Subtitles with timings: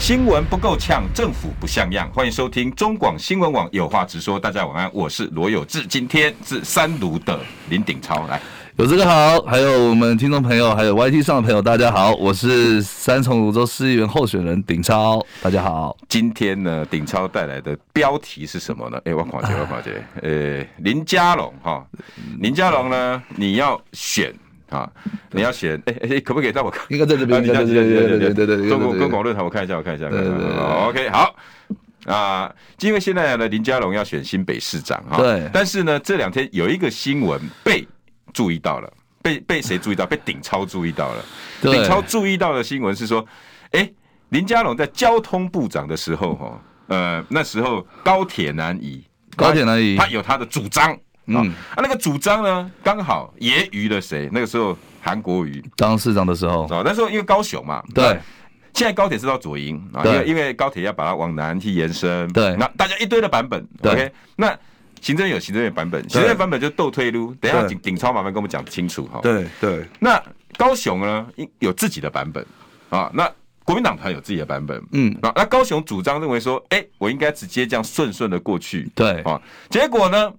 [0.00, 2.10] 新闻不够呛，政府不像样。
[2.10, 4.40] 欢迎收听中广新闻网有话直说。
[4.40, 5.86] 大家晚安，我是罗有志。
[5.86, 8.40] 今天是三卢的林鼎超来，
[8.76, 15.94] 有这个好，还有我们听众朋友，还有 YT 上的朋友，大家好，我是三重泸州市议员候选人鼎超，大家好。
[16.08, 18.98] 今天呢，鼎超带来的标题是什么呢？
[19.04, 19.90] 哎，我看一下，我看一下，
[20.22, 21.86] 呃，林佳龙哈，
[22.38, 24.34] 林佳龙呢，你要选。
[24.70, 24.90] 啊，
[25.32, 26.84] 你要选哎哎，可不可以让我看？
[26.88, 27.42] 应该在这边。
[27.42, 28.68] 对对对对对对对。
[28.68, 30.08] 中国中广论坛，我看一下，我看一下。
[30.08, 30.56] 对对对。
[30.88, 31.34] OK，好。
[32.06, 35.18] 啊，因为现在呢，林佳龙要选新北市长哈。
[35.18, 35.50] 对。
[35.52, 37.86] 但是呢，这两天有一个新闻被
[38.32, 40.06] 注意到了，被被谁注意到？
[40.06, 41.24] 被顶超注意到了。
[41.60, 43.26] 顶超注意到的新闻是说，
[43.72, 43.90] 哎，
[44.30, 49.04] 林佳龙在交通部长的时候哈，呃，那时候高铁难移，
[49.36, 50.96] 高铁难移，他有他的主张。
[51.26, 51.36] 嗯。
[51.36, 54.28] 啊，那个主张呢，刚好揶揄了谁？
[54.32, 55.64] 那个时候韩国瑜。
[55.76, 58.18] 当市长的时候，那时候因为高雄嘛，对，
[58.74, 64.56] 现在高铁是到左营啊，因为因为高铁要把它往南去延伸，对，那大家一堆的版本，OK，那
[65.00, 70.22] 行政院有行政院版本，行政院版本就斗退路，等一下顶顶超麻烦跟我们讲清楚哈，对对，那
[70.56, 71.26] 高雄呢
[71.58, 72.44] 有自己的版本
[72.90, 73.30] 啊，那
[73.64, 79.22] 国民党团有自己的版本，嗯，那那高雄主张认为说，哎，我应该直接这样顺顺的过去，对。
[79.22, 80.32] 啊，结果呢？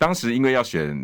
[0.00, 0.98] 当时因为要选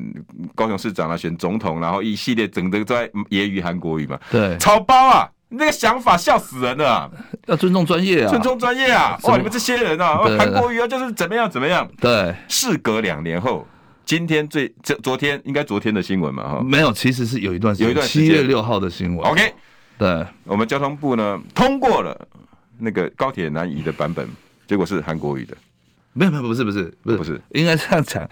[0.54, 7.10] 高雄市长啊，选总统，然后一系列整个在揶揄韩国语嘛，对，草包啊，那个想法笑死人了啊！
[7.44, 9.18] 要尊重专业啊，尊重专业啊！
[9.24, 11.86] 哇，你们这些人啊，韩国语啊，就是怎么样怎么样。
[12.00, 13.68] 对，事隔两年后，
[14.06, 16.62] 今天最这昨天应该昨天的新闻嘛哈？
[16.64, 19.30] 没有，其实是有一段时间，有一段七月六号的新闻。
[19.30, 19.52] OK，
[19.98, 22.18] 对，我们交通部呢通过了
[22.78, 24.26] 那个高铁南移的版本，
[24.66, 25.54] 结果是韩国语的。
[26.16, 28.26] 没有没有不是不是不是不是，应该这样讲，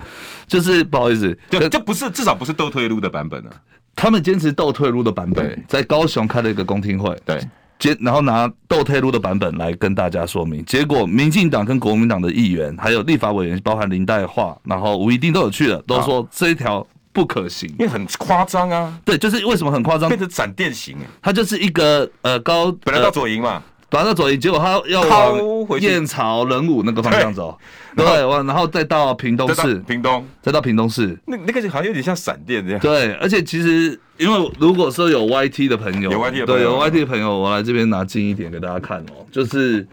[0.47, 3.51] 就是不好意思，就就不是至少不是倒退路的版本啊。
[3.95, 7.41] 他们坚持倒退路的版本，在高雄开了一个公听会，对，
[7.79, 10.65] 接然后拿斗退路的版本来跟大家说明。
[10.65, 18.99] 结果民进党跟国民党的议员，还有立法委员，包含林岱樺，然后吴一定都有去了，都说这一条不可行，因为很夸张啊。
[19.05, 20.09] 对，就是为什么很夸张？
[20.09, 23.51] 变成闪电型，它就是一个呃高本来到左营嘛。
[23.51, 27.57] 反正左营，结果他要往燕巢、仁武那个方向走，
[27.97, 32.81] 对，然后再到屏东市，屏东，再到屏东市，那那个好像有点像闪电这样。
[32.81, 39.87] 对，而且其实，因为如果说有 YT 的朋友，有 YT 的朋友，对，有 YT 的朋友，我来这边拿近一点给大家看哦，就是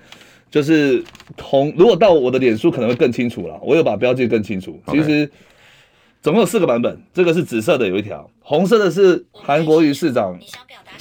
[0.49, 1.03] 就是
[1.37, 4.81] 同，如果到我的脸书可能会更清楚了，我有把标记更清楚。
[4.87, 5.29] 其实
[6.21, 10.37] 总共有四个版本，这个是紫色的有一条，红色的是韩国瑜市长。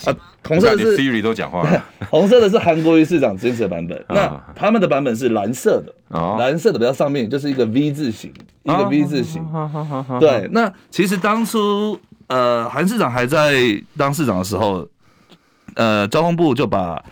[0.07, 0.17] 啊，
[0.49, 1.69] 红色的是 Siri 都讲话，
[2.09, 4.03] 红色的是韩国瑜市长支持的版本。
[4.09, 5.95] 那他们的版本是蓝色的，
[6.39, 8.33] 蓝色的比较上面就是一个 V 字形，
[8.63, 9.47] 一个 V 字形。
[10.19, 13.61] 对，那其实当初呃韩市长还在
[13.99, 14.89] 当市长的时候，
[15.75, 17.05] 呃交通部就把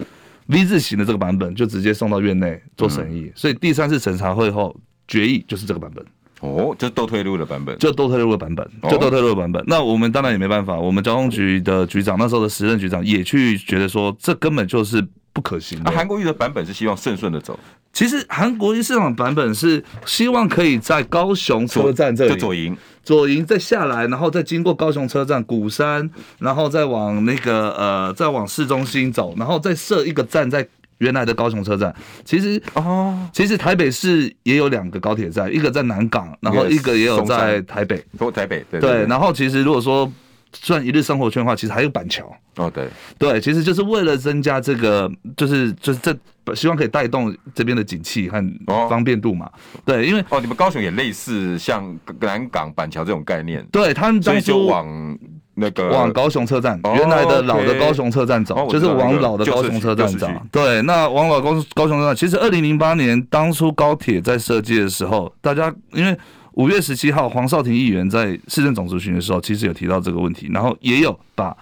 [0.46, 4.74] V 字形的这个版本就直接送到院内做审议，所以第三次审查会后
[5.06, 6.02] 决议就是这个版本。
[6.40, 9.62] 哦，就斗退路的版本，就斗退路的版本，就斗退路的版本。
[9.66, 15.90] 那我们当然也没办法，我们交通局的局长那时候的时任局长也去觉得说，这根本就是不可行的。
[15.90, 17.58] 韩国瑜的版本是希望顺顺的走，
[17.92, 30.68] 其实韩国瑜市长版本是希望可以在高雄车站这里左营，左营再下来，然后再经过高雄车站鼓山，然后再往那个呃再往市中心走，然后再设一个站在。
[30.98, 31.94] 原来的高雄车站，
[32.24, 38.04] 其实哦，其实台北市也有两个高铁站，一个在南港，然后一个也有在台北。
[38.18, 39.06] 说台北，对，对。
[39.06, 40.10] 然后其实如果说
[40.52, 42.30] 算一日生活圈的话，其实还有板桥。
[42.56, 48.44] 哦，对，对，其实就是为了增加这个，就是就是这希望可以带动这边的景气和
[48.88, 49.48] 方便度嘛。
[49.84, 53.64] 对，因为哦，你们高雄也类似像南港、板桥这种概念。
[53.70, 55.16] 对，他们所以就往。
[55.60, 60.28] 那个往高雄车站，原来的老的高雄车站走，就是往老的高雄车站走。
[60.52, 66.16] 对，那往老高高雄车站，其实二零零八年当初高铁在设计的时候，大家因为
[66.52, 71.56] 五月十七号黄少廷议员在市政总质询的时候，其实有提到这个问题，然后也有把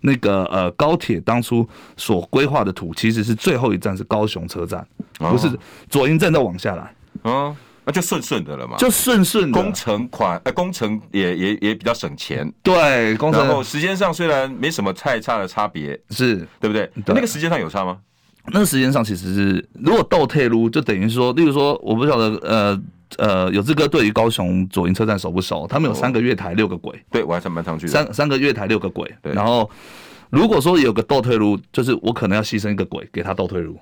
[0.00, 4.86] 那个呃高铁当初所规划的图，其实是最后一站是高雄车站，
[5.18, 5.48] 不是
[5.90, 6.94] 左营站再往下来。
[7.24, 7.54] 嗯。
[7.84, 9.62] 那就顺顺的了嘛，就顺顺的。
[9.62, 12.50] 工程款，呃，工程也也也比较省钱。
[12.62, 13.46] 对，工程。
[13.46, 16.90] 然后时间上虽然没什么太差的差别，是对不对？
[17.04, 17.14] 对。
[17.14, 17.98] 那个时间上有差吗？
[18.46, 22.82] 那个时间上其实是，如果倒退路，就等于说，例如说，我不晓得，呃，
[23.16, 25.66] 呃，有志哥对于高雄左营车站熟不熟？
[25.66, 27.92] 他们有三个月台六个轨，对我还是蛮常去的。
[27.92, 29.32] 三三个月台六个轨，对。
[29.32, 29.70] 然后
[30.28, 33.78] 如果说有个倒退路，就是我可能要牺牲一个轨给他倒退路。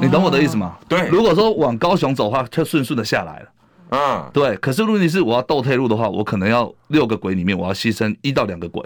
[0.00, 0.76] 你懂我的意思吗？
[0.88, 1.06] 对。
[1.08, 3.48] 如果说往高雄走的话，就顺顺的下来了。
[3.90, 4.56] 嗯，对。
[4.56, 8.82] 可是问题是，我要倒退路的话，我可能要六个轨里面，我要牺牲一到两个轨。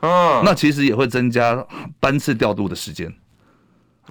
[0.00, 1.66] 嗯，那其实也会增加
[1.98, 3.10] 班次调度的时间。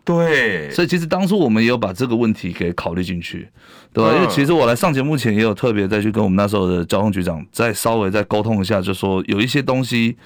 [0.03, 0.71] 对。
[0.71, 3.47] 所以其实当初我们也有把这个问题给考虑进去，
[3.93, 4.15] 对吧？
[4.15, 10.17] 因为其实我来上节目前也有特别再去跟我们那时候的交通局长再稍微再沟通一下，就说有一些东西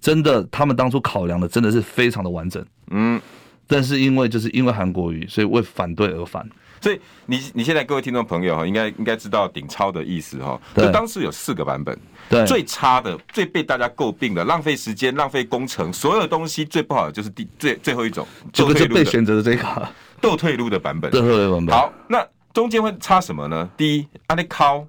[0.00, 2.64] 真的他们当初考量的真的是非常的完整。
[2.92, 3.20] 嗯。
[3.66, 6.48] 但是因为就是因为韩国瑜，所以为反对而反。
[6.80, 10.60] 所以你你现在各位听众朋友哈，应该应该知道顶超的意思哈。
[10.76, 19.88] 就当时有四个版本，对，最差的、最被大家诟病的、浪费时间、浪费工程，所有东西最不好的就是第最最后一种，这个就被选择的这个
[20.20, 21.10] 倒退路的版本。
[21.10, 21.74] 倒退路版本。
[21.74, 23.66] 好，那中间会差什么呢？
[23.78, 24.86] 第一，安利靠，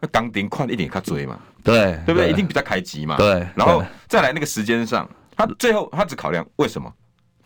[0.00, 2.30] 那钢钉宽一点较追嘛，对，对不对？
[2.30, 3.46] 一定比较开机嘛，对。
[3.54, 5.06] 然后再来那个时间上，
[5.36, 6.90] 他最后他只考量为什么？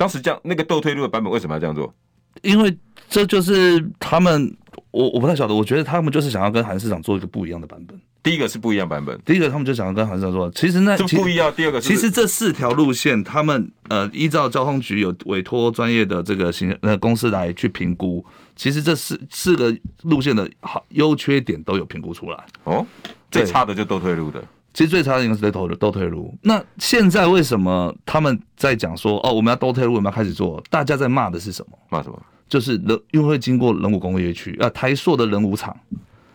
[0.02, 1.94] 当时这样那个倒退路的版本为什么要这样做？
[2.42, 2.76] 因为
[3.08, 4.52] 这就是他们，
[4.90, 7.96] 我我不太晓得，我觉得他们就是想要跟韩市长做一个不一样的版本。
[8.20, 11.52] 第一个是不一样版本，第一个他们就想要跟韩市长说，其实那就不一样。
[11.54, 18.24] 第二个其实这四条路线，他们呃依照交通局有委托专业的这个行呃公司来去评估，
[18.56, 19.72] 其实这四四个
[20.02, 22.44] 路线的好优缺点都有评估出来。
[22.64, 22.84] 哦，
[23.30, 24.42] 最差的就倒退路的。
[24.74, 26.34] 其实最差的应该是在倒倒退路。
[26.42, 30.62] 那现在为什么他们在讲说哦，我们要倒退路，我们要开始做？
[30.70, 31.78] 大家在骂的是什么？
[31.90, 32.20] 骂什么？
[32.48, 35.76] 就是人，因为会经过人武工业区啊，台塑的人武厂。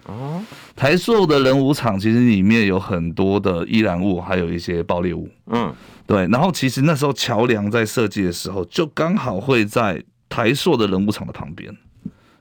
[0.06, 0.42] 哦，
[0.76, 5.30] 台塑的人武厂其实里面有很多的易燃物，还有一些爆裂物。
[5.48, 5.74] 嗯，
[6.06, 6.26] 对。
[6.28, 11.76] 然后其实那时候桥梁在设计的时候，就刚好会在台塑的人武厂的旁边，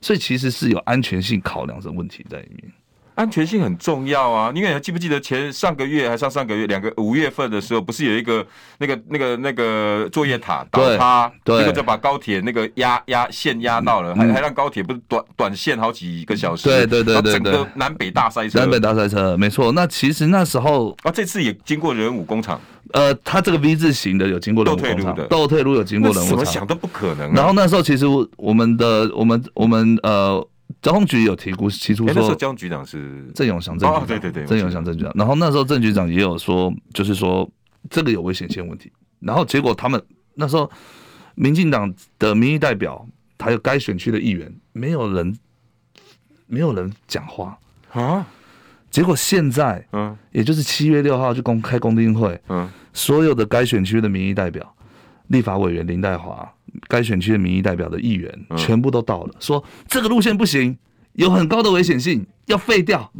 [0.00, 2.72] 所以其实是有安全性考量的问题在里面。
[3.16, 4.52] 安全性很重要啊！
[4.54, 8.46] 因为你还记不记得前上个月还上上个月两个五月份的时候，不是有一个
[8.78, 19.72] 那个那个那个作业塔倒塌，结果就把高铁那个压压线压到了，还还让高铁不是短短线好几个小时，对对对对，整个南北大塞车，南北大塞车，没错。
[19.72, 22.60] 那其实那时候啊，这次也经过人武工厂，
[22.92, 27.32] 呃，它这个 V 字形的有经过人武工厂，倒退路的倒退路有经过人武工厂，怎么想都不可能。
[27.32, 28.04] 然后那时候其实
[28.36, 30.46] 我们的我们我们呃。
[30.82, 35.12] 交通局有提过提出说，那时候交通局长是郑永祥郑局长，哦，对对对，郑永祥郑局长。
[35.14, 37.48] 然后那时候郑局长也有说，就是说
[37.90, 38.92] 这个有危险性问题。
[39.20, 40.00] 然后结果他们
[40.34, 40.70] 那时候
[41.34, 43.06] 民进党的民意代表
[43.38, 45.36] 还有该选区的议员，没有人
[46.46, 47.58] 没有人讲话
[47.92, 48.26] 啊。
[48.90, 54.74] 结果现在，嗯，也就是七月六号就公开公听会，嗯，所有的该选区的民意代表、
[55.28, 56.52] 立法委员林黛华。
[56.88, 60.76] 该选区的民意代表的议员全部都到了，说这个路线不行，
[61.14, 63.10] 有很高的危险性，要废掉。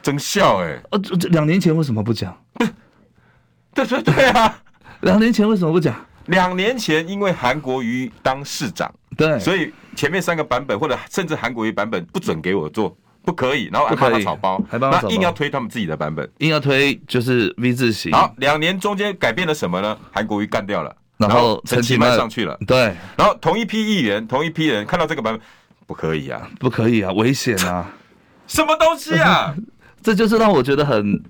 [0.00, 0.80] 真笑哎！
[0.90, 2.36] 呃，这两年前为什么不讲？
[3.74, 4.62] 对对对啊！
[5.00, 5.94] 两年前为什么不讲？
[6.26, 18.12] 两年前因为韩国瑜当市长，对，所以前面三个版本或者甚至韩国瑜版本不准给我做，不可以，然后还帮他草包，还帮他硬要推他们自己的版本，硬要推就是 V 字形。
[18.12, 19.98] 好，两年中间改变了什么呢？
[20.12, 20.94] 韩国瑜干掉了。
[21.16, 25.40] 然后陈其迈上去了，对，然后同一批议员，同一批人看到这个版本，
[25.86, 27.88] 不可以啊，不可以啊，危险啊，
[28.48, 29.54] 什么东西啊？
[30.02, 31.22] 这就是让我觉得很，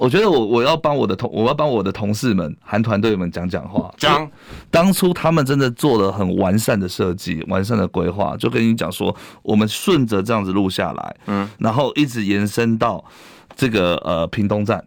[0.00, 4.28] 我觉得我我要帮我的同，我要帮我的同事们、韩团队们讲讲话，讲，
[4.70, 13.02] 当初他们真的做了很完善的设计、完善的规划，就跟你讲说，我们顺着这样子录下来，嗯，然后一直延伸到
[13.56, 14.84] 这个呃屏东站。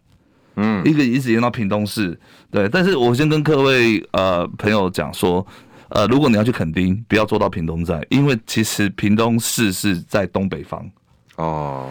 [0.62, 2.20] 嗯，一个一直延到屏东市，
[2.52, 2.68] 对。
[2.68, 5.46] 但是我先跟各位呃朋友讲说，
[5.88, 10.86] 呃，如果你要去垦丁，不要坐到屏东站，因为其实屏东市是在东北方
[11.38, 11.88] 哦。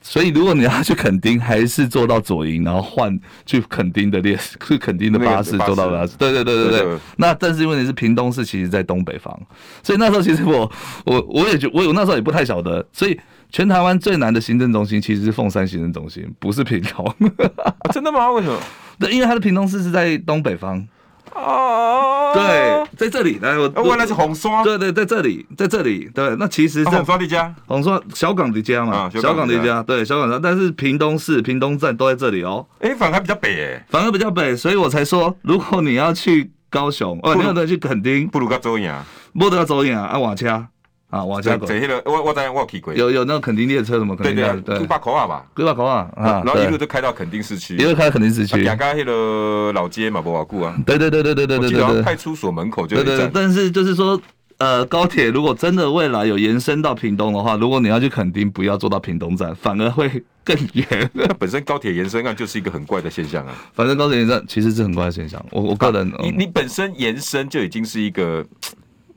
[0.00, 6.16] 所以如果你要去垦丁，还是坐到左营，然后换去垦丁的列 去垦丁的巴士坐到巴士。
[6.16, 6.98] 对对对对对。
[7.16, 9.38] 那但是问题是屏东市其实在东北方，
[9.82, 10.72] 所以那时候其实我
[11.04, 13.20] 我我也觉我我那时候也不太晓得，所以。
[13.50, 17.06] 全台湾最难的行政中心其实是凤山行政中心，不是屏东。
[17.64, 18.30] 啊，真的吗？
[18.32, 18.58] 为什么？
[18.98, 20.86] 对，因为它的屏东市是在东北方。
[21.34, 22.32] 哦。
[22.34, 23.38] 对，在这里。
[23.40, 23.70] 来，我。
[23.84, 24.62] 原来是红刷。
[24.62, 26.10] 对对，在这里，在这里。
[26.14, 27.54] 对，那其实是红刷的家。
[27.66, 29.10] 红刷小港的家嘛。
[29.10, 29.82] 小港的家。
[29.82, 30.38] 对，小港的。
[30.40, 32.66] 但是屏东市、屏东站都在这里哦。
[32.80, 33.86] 哎，反而比较北哎。
[33.88, 38.92] 反而比较北，所以我才说，如果你要去高雄，哦，你要去垦丁，不如到走营。
[39.38, 40.66] 不得要走营啊，啊，瓦车。
[41.16, 41.66] 啊，往下走。
[42.04, 42.92] 我我在我去过。
[42.94, 44.14] 有有那个垦丁列车什么？
[44.16, 48.56] 对对对，古巴口啊吧，古巴口啊啊，然后一路都开到垦丁市区，一路开到垦丁市区。
[48.58, 50.76] 两家那个老街嘛，不瓦固啊。
[50.84, 51.80] 对对对对对对对对。
[51.94, 53.02] 得派出所门口就。
[53.02, 54.20] 对对，但是就是说，
[54.58, 60.10] 呃，高铁如果真的未来有延伸到屏东的话，如果你要去垦丁，不要坐到屏东站，反而会
[60.44, 61.10] 更远。
[61.12, 63.54] 那 本身高铁延伸案就是一个很怪的现象啊。
[63.74, 65.44] 反正高铁延伸其实是很怪的现象。
[65.50, 68.44] 我我个人，啊、你你本身延伸就已经是一个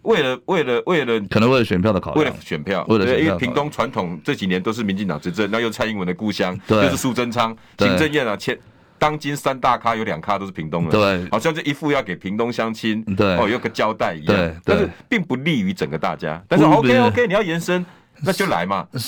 [0.10, 8.58] 为了为了为了可能为了选票的考虑，为了选票，为了选票，因为屏东传统这几年都是民进党执政，那又蔡英文的故乡，又是苏贞昌、行政院啊，前。
[9.02, 16.44] 当今三大咖有两咖都是屏东人，对，好像这一副要给屏东乡亲，对，哦，有个交代一样，对，但是并不利于整个大家。
[16.50, 17.86] 但是 OK OK，你要延伸，
[18.24, 19.00] 那就来嘛，那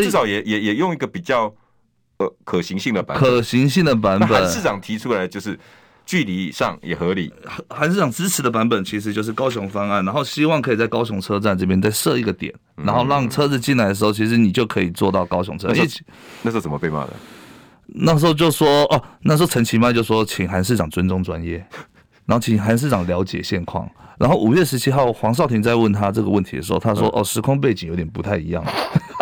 [0.00, 1.52] 至少也也也用一个比较
[2.18, 4.28] 呃可行性的版本，可行性的版本。
[4.28, 5.58] 韩市长提出来就是
[6.12, 7.32] 距离上也合理，
[7.70, 15.88] 韩市长支持的版本其实就是高雄方案，然后希望可以在高雄车站这边再设一个点，然后让车子进来的时候，其实你就可以坐到高雄车站。
[16.42, 17.14] 那时候怎么被骂的？
[17.86, 21.66] 那时候就说哦，那时候陈其迈就说，请韩市长尊重专业，
[22.28, 23.90] 然后请韩市长了解现况。
[24.18, 28.62] 然后五月十七号，黄少廷在问他这个问题的时候，他说哦，时空背景有点不太一样。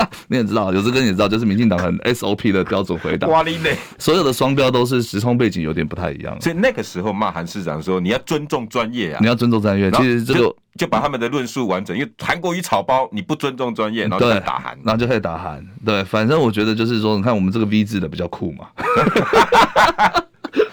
[0.28, 3.28] 你也知道，有这个你也知道，就是民进党很 SOP 的标准回答。
[3.28, 3.76] 哇哩嘞！
[3.99, 6.40] 所有的双标都是时空背景有点不太一样。
[6.40, 9.90] 所以那个时候骂韩市长说，你要尊重专业啊，你要尊重专业。
[9.92, 15.64] 其实这个就把他们的论述完整，因为韩国瑜草包，你不尊重专业，然后就打韩，然后就可以打韩。
[15.85, 18.66] 对，反正我觉得就是说，你看我们这个 V 字的比较酷嘛。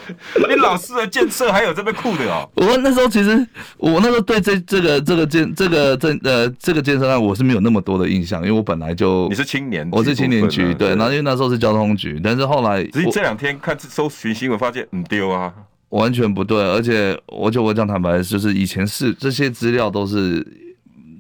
[0.48, 2.50] 你老师的建设还有这么酷的哦！
[2.56, 3.48] 我那时候其实，
[3.78, 15.54] 我那时候对这这个这个建这个这呃这个建设案我是没有那么多的印象，因为我本来就你是青年，我是青年局对，然后因为那时候是交通局，但是后来只是这两天看搜寻新闻发现很丢啊，
[15.90, 20.46] 完全不对，而且我就我讲坦白，就是以前是这些资料都是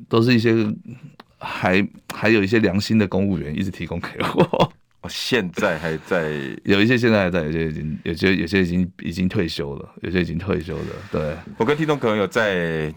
[0.09, 0.55] 都是一些
[1.37, 4.73] 还还有一些良心的公务员一直提供给我。
[5.07, 6.31] 现在还在，
[6.63, 10.85] 有一些现在还在，有些已经，有些有些已经已经退休了，有些已经退休了。
[11.11, 12.93] 对，我跟听众朋友再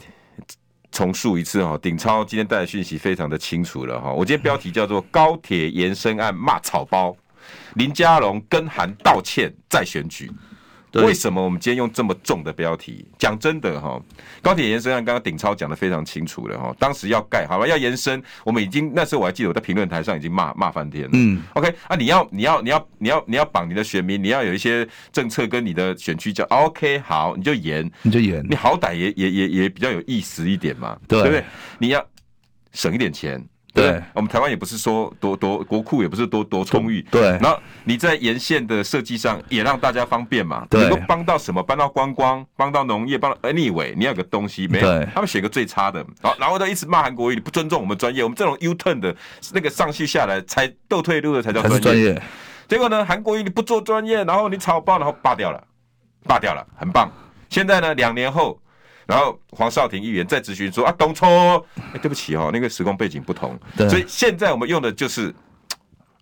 [0.90, 4.12] 重述一次哈，鼎超今天带的讯息非常的清楚了哈。
[4.12, 7.17] 我今天标题叫做“高铁延伸案骂草包”，
[7.76, 10.31] 林佳龙跟韩道歉再选举。
[10.94, 13.04] 为什么我们今天用这么重的标题？
[13.18, 14.00] 讲真的哈，
[14.42, 16.75] 高铁延伸案刚刚鼎超讲的非常清楚了哈。
[16.78, 21.11] 当时要盖好吧，要延伸，我们已经那时候我还记得我在评论台上已经骂骂翻天了。
[21.12, 31.44] 嗯，OK 啊，你要你要你要你要你要绑你的选民，你要有一些政策跟你的选区叫 OK 好，你就延你就延，你好歹也也也也比较有意思一点嘛，对不对？
[31.78, 32.04] 你要
[32.73, 33.40] 省一点钱。
[33.73, 37.23] 对，我们台湾也不是说多多国库也不是多多充裕，对。
[37.41, 40.81] 然后你在沿线的设计上也让大家方便嘛，对。
[40.83, 41.62] 能够帮到什么？
[41.62, 45.05] 帮到观光，帮到农业，帮到 anyway，你要有个东西没有？
[45.15, 49.15] 他们选个最差的，好，然后他一直骂韩国瑜，你不尊重我们专业，我们这种 U turn 的
[49.53, 52.21] 那个上去下来才斗退路的才叫专业。
[52.69, 55.62] 结果呢，韩国瑜你不做专业，然后你草包，然后罢掉了，
[56.25, 57.11] 罢掉了，很棒。
[57.49, 58.61] 现在呢，两年后。
[59.11, 61.26] 然后黄少廷议员再咨询说啊，董错，
[61.93, 65.35] 哎，对不起哦，那个时空背景不同，所以现在我们用的就是，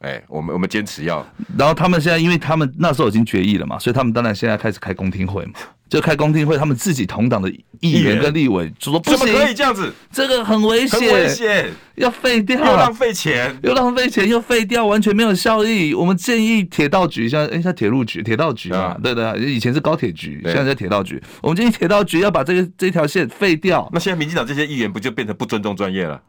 [0.00, 1.26] 哎，我们我们坚持要。
[1.56, 5.52] 然后他们现在，因为他们那时候已经决议了嘛，所以他们当然现在开始开公听会嘛。
[5.88, 7.50] 就开公听会，他们自己同党的
[7.80, 9.90] 议员跟立委就说：“不行，怎么可以这样子？
[10.12, 15.94] 这个很危险，危险，要废掉，又浪费钱，又浪费钱，又废掉，完全没有效益。
[15.94, 21.18] 我们建议铁道局，像哎，像铁路局、铁道局嘛，对对，以前是高铁局，现在在铁道局。
[21.40, 23.88] 我们建议铁道局要把这个这条线废掉。
[23.90, 26.20] 那现在民进党这些议员不就变成不尊重专业了？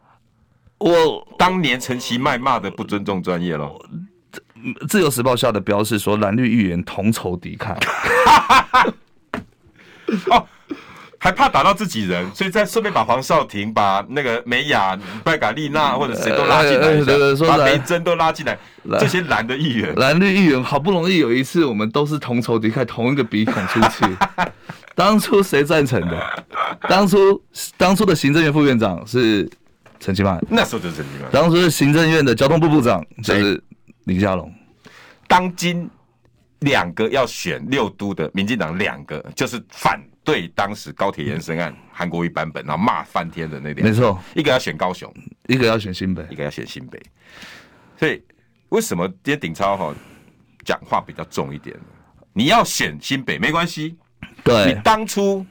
[0.79, 3.69] 我当年陈其迈骂的不尊重专业了。
[4.88, 7.75] 自由时报下的标示说，蓝绿议员同仇敌忾。
[10.31, 10.45] ”哦，
[11.19, 16.88] 还怕打到自己人，所以再顺便把黄少廷、把那个美雅、拜卡丽娜或者谁都拉进来
[17.48, 18.57] 把梅珍都拉进来，
[19.00, 24.05] 这些蓝的议员、蓝绿议员，好不容易有一次我们都是同仇敌忾，同一个鼻孔出气。
[24.95, 26.45] 当初谁赞成的？
[26.89, 27.41] 当初
[27.77, 29.50] 当初的行政院副院长是
[30.00, 31.29] 陈其迈，那时候就是陈其迈。
[31.32, 33.63] 当时是行政院的交通部部长就是
[34.06, 34.53] 林佳龙，
[35.27, 35.89] 当今。
[36.63, 43.84] 两个要选六都的民进党，两个就是反对当时高铁延伸案韩国瑜版本，然后骂翻天的那两个。
[43.84, 45.10] 没错，一个要选高雄，
[45.48, 47.01] 一个要选新北，一个要选新北。
[47.98, 48.22] 所以
[48.68, 49.96] 为什么今天鼎超哈
[50.65, 51.74] 讲话比较重一点？
[52.34, 53.96] 你要选新北没关系，
[54.44, 55.46] 对，你当初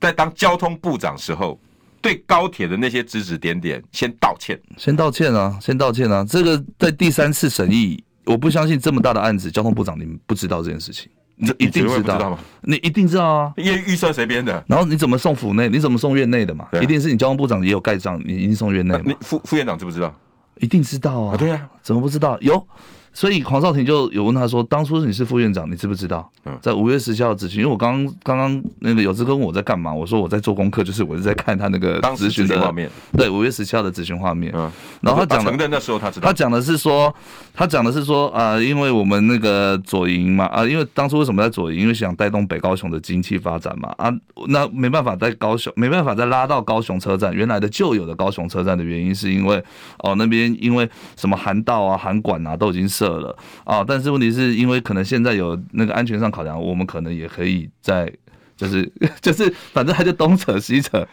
[0.00, 1.60] 在当交通部长时候，
[2.02, 6.22] 对高铁的那些指指点点，先道歉，先道歉啊，先道歉啊。
[6.28, 8.04] 这个在第三次审议。
[8.24, 12.38] 我不相信这么大的案子，交通部长你们不知道这件事情，你一定知道吗？
[12.60, 14.64] 你一定知道啊，因为预算谁编的？
[14.68, 15.68] 然后你怎么送府内？
[15.68, 16.68] 你怎么送院内的嘛？
[16.80, 18.96] 一定是你交通部长也有盖章，你一定送院内。
[19.04, 20.14] 你副副院长知不知道？
[20.60, 21.36] 一定知道啊。
[21.36, 22.38] 对啊，怎么不知道？
[22.42, 22.64] 有
[23.12, 26.30] 所以黄少廷就有问他说：“当初你是副院长，你知不知道？
[26.60, 29.92] 在五月十七号执行，因为我刚刚刚刚那个有志跟我在干嘛？
[29.92, 32.90] 我说我在做功课，就是我是在看他那个执行的画面。
[33.16, 34.52] 对，五月十七号的执行画面。
[34.56, 34.70] 嗯，
[35.02, 37.14] 然后他讲的那时候他知道，他讲的是说，
[37.54, 41.80] 他讲的是说啊，因为我们那个左营嘛啊，因为当初为什么在左营？
[41.80, 44.12] 因为想带动北高雄的经济发展嘛啊，
[44.48, 49.62] 那没办法在高雄，没办法再拉到高雄车站原来的旧有的高雄车站的原因，是因为
[49.98, 53.84] 哦那边因为什么涵道啊、涵管啊都已经设了啊。
[53.86, 58.12] 但是问题是因为可能现在有那个安全上考量，我们可能也可以在
[58.56, 58.90] 就是
[59.20, 61.06] 就是反正他就东扯西扯，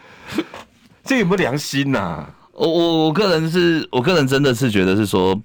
[1.02, 2.34] 这有没有良心呐、啊？
[2.52, 5.40] 我我我个人是我个人真的是觉得是说。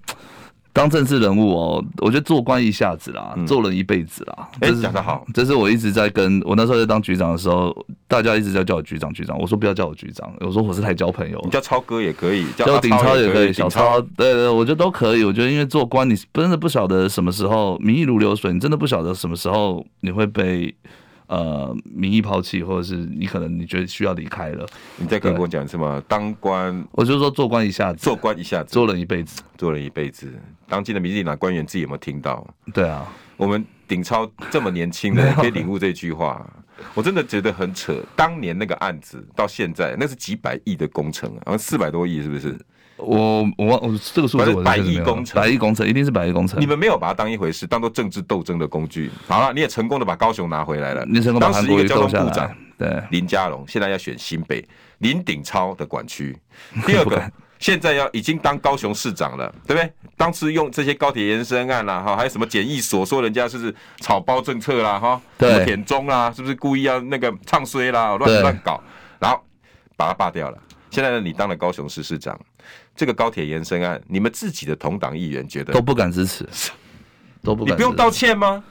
[0.75, 4.50] 当政治人物哦，我觉得做官一下子啦，嗯、做人一辈子啦。
[4.60, 7.74] 哎、欸，讲得好，这是我一直在跟我那时候在当局长的时候，
[8.10, 9.39] 大家一直在叫我局长局长。
[9.39, 11.39] 我说不要叫我局长，我说我是来交朋友。
[11.46, 15.24] 你叫超哥也可以，叫顶超也可以，小超，对对，我觉得都可以。
[15.24, 20.75] 我觉得因为做官，你真的不晓得什么时候民意如流水，你真的不晓得什么时候你会被。
[21.27, 24.65] 呃，民意抛弃，或者是你可能你觉得需要离开了，
[24.98, 26.01] 你再跟我讲什么？
[26.08, 30.32] 当官，我就说做官一下子，做官一下子，做人一辈子，做人一辈子。
[30.67, 32.46] 当今的民进党官员自己有没有听到？
[32.74, 36.48] 对啊，我们顶超这么年轻的 人可以领悟这句话，
[36.94, 37.96] 我真的觉得很扯。
[38.15, 42.58] 当年那个案子到现在，那是几百亿的工程啊，好像四百多亿，是不是？
[42.98, 46.60] 我我忘我这个数字，百亿工程，百亿工程一定是百亿工程。
[46.62, 49.12] 你们没有把它当一回事，当做政治斗争的工具。
[49.28, 51.06] 好了，你也成功的把高雄拿回来了。
[51.06, 52.10] 你成功把韩国瑜斗下来。
[52.10, 54.66] 当时一个交通部长，对林佳龙，现在要选新北
[55.00, 56.36] 林鼎超的管区。
[56.88, 57.22] 第二个，
[57.60, 59.92] 现在要已经当高雄市长了，对不对？
[60.16, 68.82] 当时用这些高铁延伸案啦，哈，还有什么简易所，说人家是草包政策啦，哈，什么田中啦，是不是故意要那个唱衰啦，乱乱搞，
[69.20, 69.38] 然后
[69.98, 70.58] 把它罢掉了。
[70.90, 72.40] 现在呢，你当了高雄市市长。
[72.96, 76.48] 这个高铁延伸案，你们自己的同党议员觉得都不敢支持，
[77.44, 77.74] 都不敢。
[77.74, 78.64] 你不用道歉吗？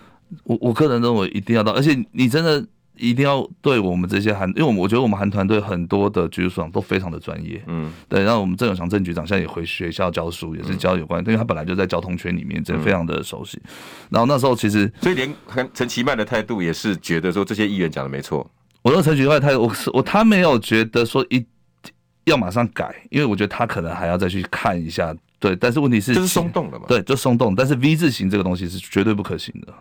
[0.44, 2.64] 我我个人认为一定要道，而且你真的
[2.96, 8.24] 一定要对我们这些韩，因为我觉得我们韩团队很多的局长都非常的专业，嗯，对。
[8.24, 13.60] 然后我们郑永祥郑局长现在也回学校教书，也是教有关，因为他本来就在交通圈里面，真的非常的熟悉。
[14.08, 15.32] 然后那时候其实，所以连
[15.74, 18.50] 陈其迈的态度也是觉得说这些议员讲的没错。
[18.82, 21.44] 我说陈其迈态度，我是我他没有觉得说一。
[22.24, 25.54] 要马上改，因为我觉得他可能还要再去看一下，对。
[25.56, 26.86] 但是问题是，就是松动了嘛？
[26.88, 27.54] 对，就松动。
[27.54, 29.72] 但是 V 字形这个东西是绝对不可行的。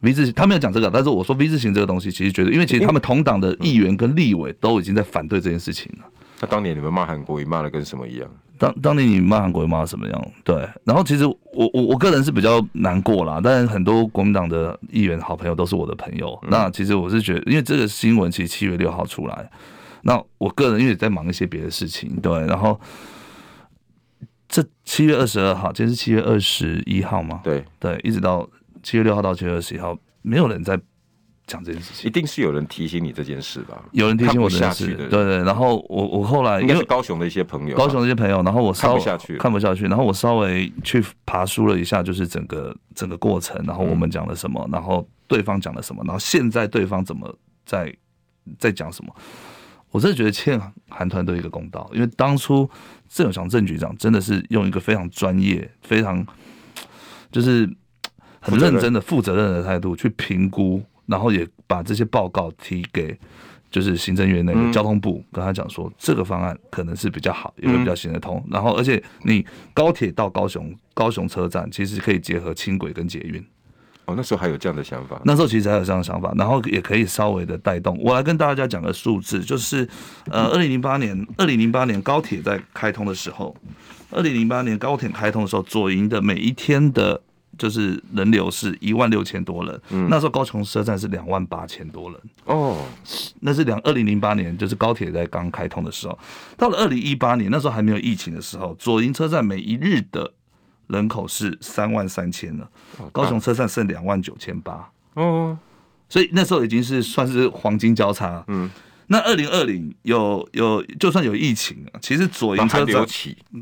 [0.00, 6.04] V 字形他没有讲这个，但是我说 V 字形这个东西其实绝对，因为其实他们同党的议员跟立委都已经在反对这件事情了。
[6.40, 8.28] 那当年你们骂韩国瑜骂的跟什么一样？
[8.58, 10.30] 当当年你骂韩国瑜骂的什么样？
[10.44, 10.68] 对。
[10.84, 11.36] 然后其实我
[11.72, 16.38] 我我个人是比较难过啦，但是很多国民党的议员好朋友都是我的朋友。
[16.42, 19.50] 嗯、那其实我是觉得，因为这个新闻其实七月六号出来。
[20.06, 22.80] 那我个人因为在忙一些别的事情，对，然后
[24.48, 27.40] 这七月二十二号，今天是七月二十一号嘛？
[27.42, 28.48] 对对，一直到
[28.84, 30.80] 七月六号到七月二十一号，没有人在
[31.44, 32.06] 讲这件事情。
[32.08, 33.82] 一定是有人提醒你这件事吧？
[33.90, 35.42] 有人提醒我这件事，对对。
[35.42, 47.92] 然后我我后来应该是高雄的一些朋友，高雄的一些朋友，然后我稍微看不下去，看不下去，然后我稍微去爬书了一下，就是整个整个过程，然后我们讲了什么，然后对方讲了什么，然后现在对方怎么在
[48.56, 49.12] 在讲什么。
[49.90, 52.68] 我真的觉得欠韩团队一个公道，因为当初
[53.08, 56.26] 郑永祥郑局长真的是用一个非常专业、非常
[57.32, 57.68] 就是
[58.40, 63.18] 很认真的、负责任的态度去评估，然后也把这些报告提给
[63.70, 68.44] 就是行政院那个交通部，跟他讲说这个方案可能是比较好，也会比较行得通。
[68.50, 73.44] 然后，而且你高铁到高雄高雄车站其实可以结合轻轨跟捷运。
[74.06, 75.20] 哦，那时候还有这样的想法。
[75.24, 77.98] 那时候其实还有这样的想法，然后也可以稍微的带动。
[78.00, 79.86] 我来跟大家讲个数字，就是
[80.30, 83.54] 呃，二零零八年，二零零八年高铁在开通的时候，
[84.10, 87.20] 二零零八年高铁开通的时候，左营的每一天的，
[87.58, 89.80] 就是人流是一万六千多人。
[89.90, 92.20] 嗯，那时候高雄车站是两万八千多人。
[92.44, 92.76] 哦，
[93.40, 96.16] 那是两二零零八年，就是高铁在刚开通的时候。
[96.56, 100.32] 到了二零一八年，那时候还没有疫情的时候，左营车站每一日的。
[100.88, 102.68] 人口是三万三千了，
[103.12, 105.58] 高雄车站剩两万九千八，哦，
[106.08, 108.44] 所以那时候已经是算是黄金交叉。
[108.46, 108.70] 嗯，
[109.08, 113.06] 那二零二零有有就算有疫情，其实左营车站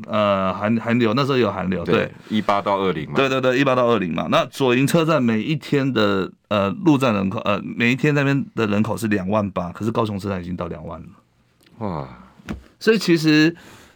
[0.07, 4.27] 呃寒寒流那时候有寒流，对，一八到二零嘛，对对对，一八到二零嘛。
[4.29, 11.07] 那左营车站每一天的呃陆站人口呃每一天那边的人口是两万八，可是高雄车站已经到两万了，
[11.79, 12.07] 哇，
[12.79, 13.55] 所以其实。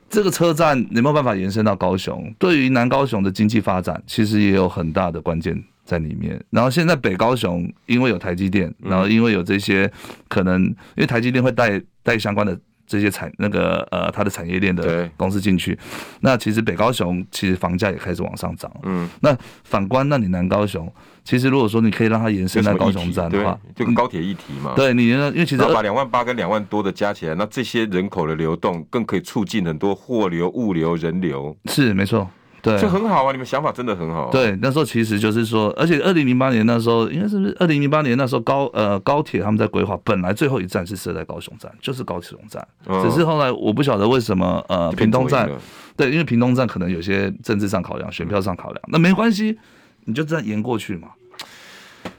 [0.09, 2.33] 这个车站有没有办法延伸到高雄？
[2.39, 6.43] 对于南高雄的经济发展，其实也有很大的关键在里面。
[6.49, 9.91] 然后现在北高雄因为有台积电，然后因为有这些
[10.27, 15.77] 可能，因为台积电会带带相关的这些产那个呃它的产业链的公司进去，
[16.21, 18.69] 那其实北高雄其实房价也开始往上涨。
[18.81, 20.91] 嗯，那反观那你南高雄，
[21.23, 24.73] 其实如果说你可以让它延伸在高雄站的话，就跟高铁一体嘛。
[24.75, 31.55] 对，你因为其实把两万八跟两万多的加起来，那这些人口的流动更可以促进很多货流、物流、人流。
[31.65, 32.27] 是没错。
[32.61, 33.31] 对，这很好啊！
[33.31, 34.29] 你们想法真的很好。
[34.29, 42.67] 对，那时候其实就是说，而且二零零八年那时候，应该是不是二零零八年那时候高呃高铁他们在规划，本来最后一站是设在高雄站，就是高雄站，
[43.03, 45.49] 只是后来我不晓得为什么呃屏东站，
[45.95, 49.57] 对，因为屏东站可能有些政治上考量、选票上考量，那没关系，
[50.05, 51.09] 你就这样延过去嘛。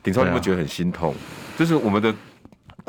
[0.02, 1.14] 鼎超，你会觉得很心痛，
[1.58, 2.14] 就是我们的。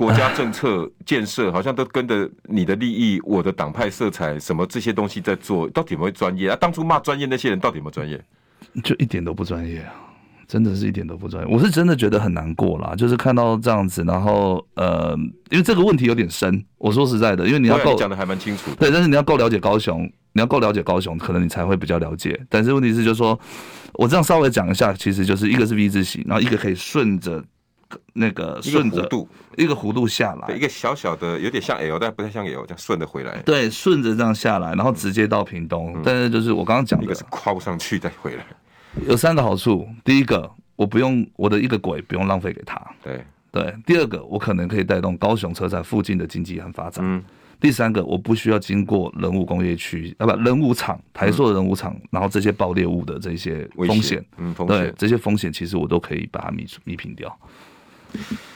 [0.02, 6.56] 国家政策建设好像都跟着你的利益、我的党派色彩什么这些东西在做，到底有没有专业啊？
[6.56, 8.20] 当初骂专业那些人到底有没有专业？
[8.84, 9.94] 就一点都不专业啊！
[10.48, 11.54] 真的是一点都不专业。
[11.54, 15.16] 我是真的觉得很难过啦，就是看到这样子，然后呃，
[15.52, 16.66] 因为这个问题有点深。
[16.80, 20.02] 我说实在的，因为你要够讲的还蛮清楚的，对，但是你要够了解高雄，
[20.34, 22.44] 你要够了解高雄，可能你才会比较了解。
[22.50, 23.40] 但是问题是，就是说
[23.94, 27.44] 我这样稍微讲一下，其实就是一个是 V 字形，然后一个可以顺着。
[28.14, 29.10] 那个顺着
[29.58, 33.42] 一个弧度下来，一个小小的有点像 L，但不太像 L，这样顺着回来。
[33.46, 36.02] 对，顺着这样下来，然后直接到屏东。
[36.04, 38.46] 但是就是我刚刚讲的，一个是跨不上去再回来，
[39.08, 39.88] 有三个好处。
[40.04, 42.82] 第一个，我不用我的一个轨不用浪费给他。
[43.04, 43.76] 对对。
[43.86, 47.04] 第二个，我可能可以带动高雄车站附近的经济和发展。
[47.06, 47.24] 嗯
[47.62, 57.38] 第三个，我不需要经过人武工业区啊，不，人武厂台塑的仁武厂，然后这些爆裂物的这些风险，嗯，对，这些风险其实我都可以把它弥弥平掉。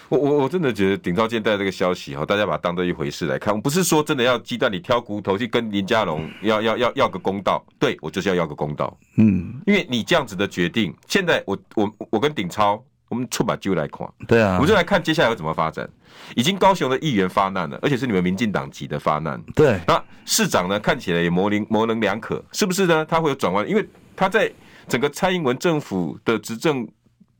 [0.07, 3.51] 我我我真的觉得顶超今天带这个消息哈，大家把它当做一回事来看。
[3.51, 8.95] 我不是说真的要鸡蛋里挑骨头去跟林佳龙要要要要个公道，对，我就是要要个公道。
[9.17, 15.89] 嗯，因为你这样子的决定，现在我我我跟顶超，我们出马就来看，对啊，我们就来看接下来要怎么发展。
[16.35, 19.41] 已经高雄的议员发难了，而且是你们民进党籍的发难。
[19.55, 23.03] 对，那市长呢，看起来也模棱模棱两可，是不是呢？
[23.05, 23.83] 他会有转弯，因为
[24.15, 24.51] 他在
[24.87, 26.87] 整个蔡英文政府的执政。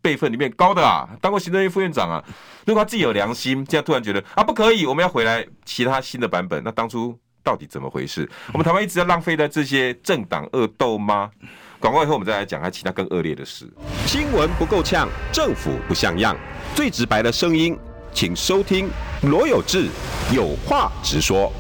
[0.06, 2.24] 辈分里面高的啊，当过行政院副院长啊。
[2.64, 8.30] 如果他自己有良心，现在突然觉得啊不可以，我们要回来其他新的版本，那当初到底怎么回事？
[8.54, 11.32] 我们台湾一直在浪费在这些政党恶斗吗？
[11.80, 13.68] 广告以后我们再来讲，还其他更恶劣的事。
[14.06, 16.38] 新闻不够呛，政府不像样，
[16.76, 17.76] 最直白的声音，
[18.14, 18.88] 请收听
[19.24, 19.90] 罗有志
[20.32, 21.52] 有话直说。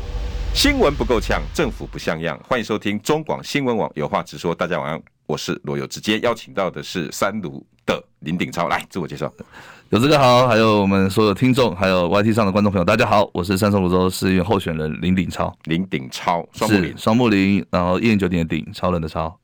[0.54, 4.54] 新闻不够呛，政府不像样，欢迎收听中广新闻网有话直说。
[4.54, 7.66] 大家晚安，我是罗有志，今天邀请到的是三芦。
[7.86, 9.32] 的林鼎超来自我介绍，
[9.90, 19.40] 有这个好，还有我们所有听众，还有 YT 上的观众朋友，大家好，我是三重芦洲市议员候选人林鼎超，林鼎超，双木林，双木林，然后一零九点的鼎，超人的超，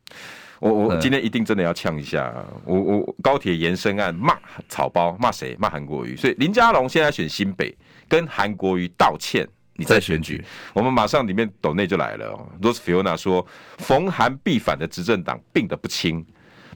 [0.59, 2.33] 我我今天一定真的要呛一下，
[2.65, 4.35] 我我高铁延伸案骂
[4.67, 5.55] 草包，骂谁？
[5.59, 7.75] 骂韩国瑜，所以林佳龙现在选新北，
[8.07, 13.45] 跟韩国瑜道歉，你在选举，我们马上里面斗内就来了，Rose Fiona 说，
[13.77, 16.25] 逢韩必反的执政党病得不轻。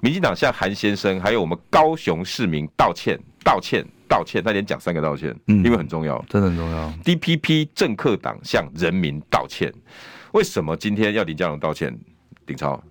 [0.02, 6.94] 民进党向韩先生还有我们高雄市民道歉，道歉，道歉，他连讲三个道歉，嗯，因为很重要，真的很重要。
[7.04, 9.74] DPP 政客党向人民道歉，
[10.34, 11.98] 为什么今天要林佳龙道歉？
[12.46, 12.84] 丁超，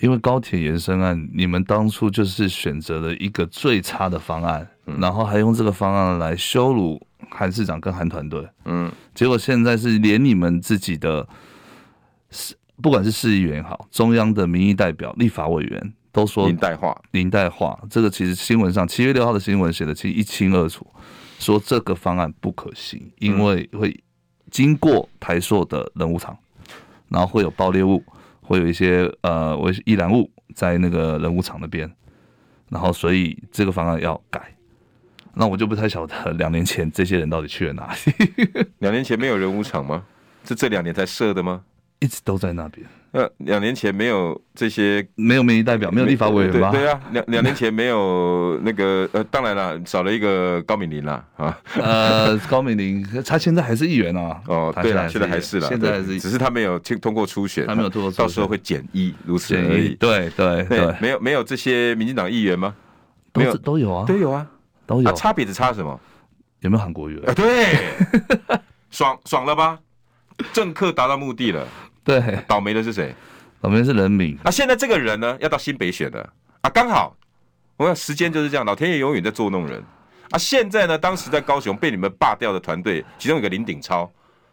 [0.00, 6.98] 因为高铁延伸案，你们当初就是选择了一个最差的方案，嗯，然后还用这个方案来羞辱
[7.28, 11.28] 韩市长跟韩团队，嗯，结果现在是连你们自己的
[12.30, 15.92] 市，不管是市议员也好，中央的民意代表、立法委员。
[16.18, 20.86] 都说林代化，林代化，这个其实新闻上七月六号的新闻写的其实一清二楚，
[21.38, 23.98] 说这个方案不可行，因为会
[24.50, 26.36] 经过台塑的人物厂，
[27.08, 28.02] 然后会有爆裂物，
[28.40, 31.88] 会有一些呃，为易燃物在那个人物厂那边，
[32.68, 34.54] 然后所以这个方案要改。
[35.34, 38.68] 那我就不太晓得 两年前这些人到底去了哪里？
[38.78, 40.04] 两年前没有人物厂吗？
[40.44, 41.62] 是这两年才设的吗？
[42.00, 42.84] 一直都在那边。
[43.12, 46.70] 呃，两年前没有这些，没有民意代表，没有立法委员吗？
[46.70, 51.58] 对啊，两两年前没有那个呃，当然了，少了一个高敏玲啦啊。
[51.80, 54.38] 呃，高敏玲他现在还是议员啊。
[54.46, 59.94] 哦，对了，现在还是了，现在还是，只是他没有通通过初选，他没有通过，到时候会减一，如此而已。
[59.94, 62.74] 对对对，没有没有这些民进党议员吗？
[63.34, 64.46] 没有，都有啊，都有啊，
[64.86, 65.10] 都有。
[65.12, 65.98] 差别只差什么？
[66.60, 67.18] 有没有韩国语？
[67.24, 67.66] 啊，对，
[68.90, 69.78] 爽爽了吧？
[70.52, 71.66] 政客达到目的了。
[72.08, 73.14] 对，倒霉的是谁？
[73.60, 74.50] 倒霉的是人民啊！
[74.50, 77.14] 现在这个人呢，要到新北选了啊，刚好，
[77.76, 79.84] 我想时间就是这样，老天爷永远在捉弄人
[80.30, 80.38] 啊！
[80.38, 84.10] 现在呢，当时在高雄被你们罢掉的团队，其中有个林鼎超，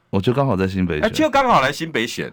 [0.09, 2.29] 我就刚好在新北选，就刚好来新北选，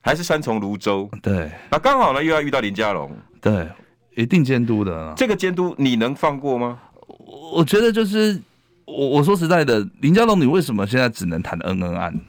[0.00, 3.68] 还是三重泸州，对，那刚好呢又要遇到林佳龙，对，
[4.16, 6.80] 一定监督的，这个监督你能放过吗？
[7.52, 8.40] 我觉得就是
[8.84, 12.20] 我我说实在的，林佳龙，你为什么现在只能谈恩恩案？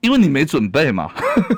[0.00, 1.10] 因为你没准备嘛。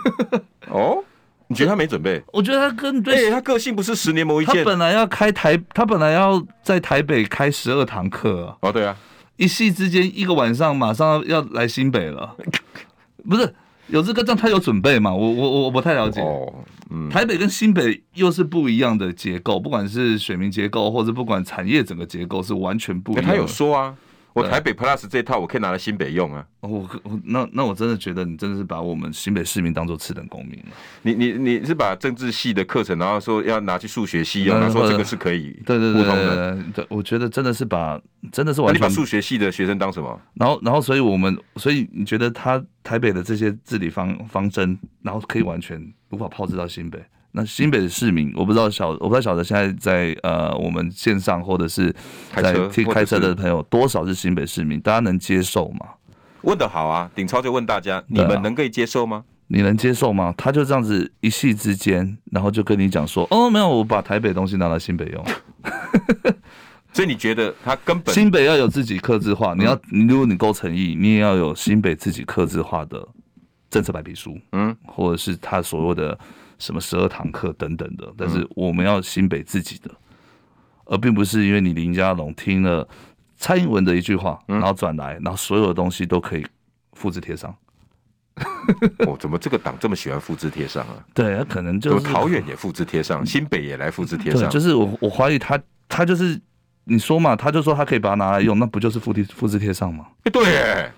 [0.71, 1.03] 哦，
[1.49, 2.23] 你觉得他没准备？
[2.33, 4.57] 我觉得他跟对、欸，他个性不是十年磨一剑。
[4.57, 8.57] 他本来要开台，他本来要在台北开十二堂课啊。
[8.63, 8.97] 哦，对啊，
[9.37, 12.37] 一夕之间一个晚上，马上要来新北了。
[13.29, 13.55] 不是
[13.89, 15.13] 有这个但，他有准备嘛？
[15.13, 16.21] 我我我不太了解。
[16.21, 16.53] 哦，
[16.91, 23.31] 嗯，台北跟新北又是不一样的结构，不管是选民结构，或者不管产业整个结构是完全不一样的。
[23.31, 23.95] 他有说啊。
[24.33, 26.47] 我台北 Plus 这套我可以拿来新北用啊！
[26.61, 30.67] 我我那那我真的觉得你真的是把我们新北市民当做次等公民了。
[31.03, 38.81] 你你你是把政治系的课程，然后说要拿去数学系用，然后说这个是可以对对对对对，我觉得真的是把真的是完全。
[38.81, 40.21] 你把数学系的学生当什么？
[40.35, 47.03] 然后然后所以我们所以你觉得他台北的这些治理方方针，然后可以完全无法炮制到新北？
[47.33, 51.95] 那新北的市民，我不知道晓，我不太晓得现在在呃我们线上或者是
[52.35, 55.87] 在听开车的朋友多少是新北市民，大家能接受吗？
[56.43, 59.25] 问的好啊，鼎超就问大家，你们能可以接受吗？
[59.27, 59.39] 啊？
[59.47, 60.35] 你能接受吗？
[60.37, 65.25] 他就这样子一夕之间，然后就跟你讲说，哦，没有，我把台北东西拿到新北用。
[66.93, 69.55] 所以你觉得他根本新北要有自己克制化？
[69.55, 73.07] 你要，如果你够诚意，你也要有新北自己克制化的
[73.71, 76.19] 政策白皮书，嗯，或者是他所有的。
[76.61, 79.91] 什么十二堂课等等的，但是我们要新北自己的，
[80.85, 82.87] 而并不是因为你林佳龙听了
[83.37, 86.47] 蔡英文的一句话，然后转来，然后所有的东西都可以
[86.93, 87.53] 复制贴上。
[89.07, 91.05] 哦，怎么这个党这么喜欢复制贴上啊？
[91.13, 94.49] 对，他可能就是桃园也复制贴上，新北也来复制贴上。
[94.49, 96.41] 就是我我怀疑他，他就是
[96.85, 100.07] 你说嘛，他就说他可以把它拿来用，那不就是复制复制贴上吗？
[100.33, 100.93] 对耶。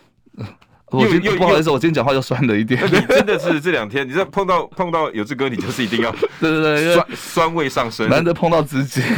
[0.93, 2.81] 我今天不好意思，我今天讲话又酸了一点。
[2.85, 9.01] 你真的是这两天，你这碰到碰到有志哥，你就是一定要对 对对，酸酸味上升，难得碰到知己。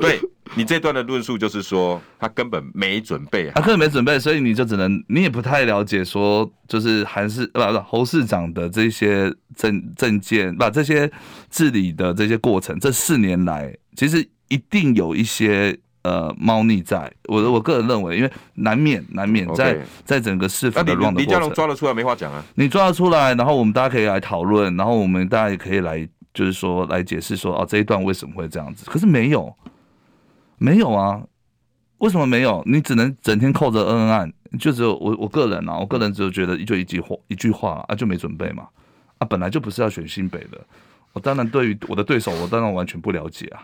[0.00, 0.20] 对，
[0.54, 11.10] 你这段的论述就是说，他根本没准备，他根本没准备，所以你就只能，你也不太了解说，就是韩市不不侯市长的这些政政见，把这些
[11.50, 15.76] 治理的这些过程，这四年来，其实一定有一些。
[16.02, 22.44] 呃，猫腻在，我我个人认为，因为难免难免在在整个市府的乱的过程，李佳龙抓得出来没话讲啊。
[22.56, 28.84] 你抓得出来，然后我们大家可以来讨论，然后我们大家也可以来，就是说来解释说，哦，这一段为什么会这样子？
[28.90, 29.54] 可是没有，
[30.58, 31.22] 没有啊？
[31.98, 32.60] 为什么没有？
[32.66, 38.66] 你只能整天扣着恩恩案，就只有我我个人啊，我个人只有觉得就一句话一句话啊，就没准备嘛
[39.18, 40.60] 啊，本来就不是要选新北的，
[41.12, 43.62] 我当然对于我的对手，我当然完全不了解啊。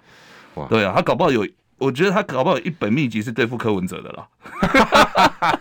[0.54, 1.44] 哇，对啊，他搞不好有。
[1.78, 4.28] 我觉得他搞不好一本秘籍是对付柯文哲的啦。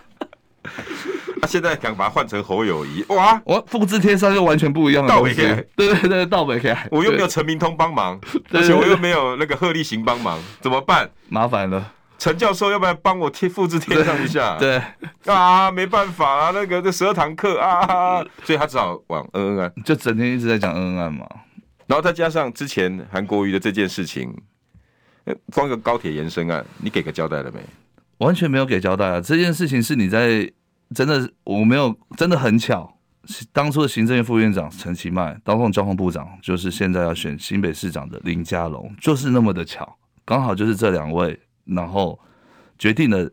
[1.40, 3.40] 他现在想把它换成侯友谊，哇！
[3.44, 5.36] 我复制贴上又完全不一样的东西。
[5.76, 6.88] 对对对，倒背起来。
[6.90, 11.08] 我又没有陈明通帮忙，而且我又没有那个贺立行帮忙，怎么办？
[11.28, 11.92] 麻烦了。
[12.18, 14.56] 陈教授，要不要帮我贴复制贴上一下？
[14.58, 14.82] 对
[15.26, 21.24] 啊，没办法啊，那个这十二堂课啊，所以他只好往恩恩案，就整天一直在讲恩恩案嘛。
[21.86, 24.34] 然后再加上之前韩国瑜的这件事情。
[25.52, 27.60] 光个高铁延伸案，你给个交代了没？
[28.18, 29.20] 完全没有给交代啊！
[29.20, 30.50] 这件事情是你在
[30.92, 32.98] 真的，我没有真的很巧。
[33.52, 42.18] 当初的行政院副院长陈其迈，当上交通部长，就是现在要选新北市长的林佳龙，就是那么的巧，刚好就是这两位，然后
[42.76, 43.30] 决定了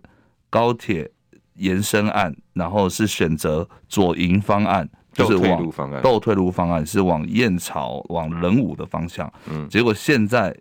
[0.52, 1.10] 高铁
[1.56, 5.58] 延伸案，然后是选择左营方案，就是往
[6.04, 9.32] 斗退路方案，是往燕巢往仁武的方向。
[9.50, 10.56] 嗯，结果现在。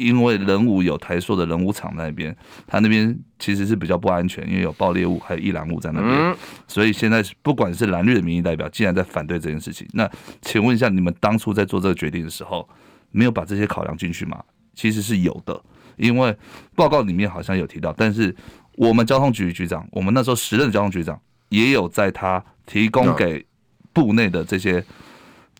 [0.00, 2.34] 因为人武有台塑的人武厂那边，
[2.66, 6.36] 他那边其实是比较不安全，因为有爆裂物还有易燃物在那边，
[6.66, 10.10] 所以现在不管是蓝绿的民意代表，既然在反对这件事情，那
[10.40, 12.66] 请问一下，你们当初在做这个决定的时候，
[13.10, 14.42] 没有把这些考量进去吗？
[14.74, 15.62] 其实是有的，
[15.96, 16.34] 因为
[16.74, 18.34] 报告里面好像有提到，但是
[18.76, 23.44] 我们交通局局长，我们那时候时任交通局长也有在他提供给
[23.92, 24.82] 部内的这些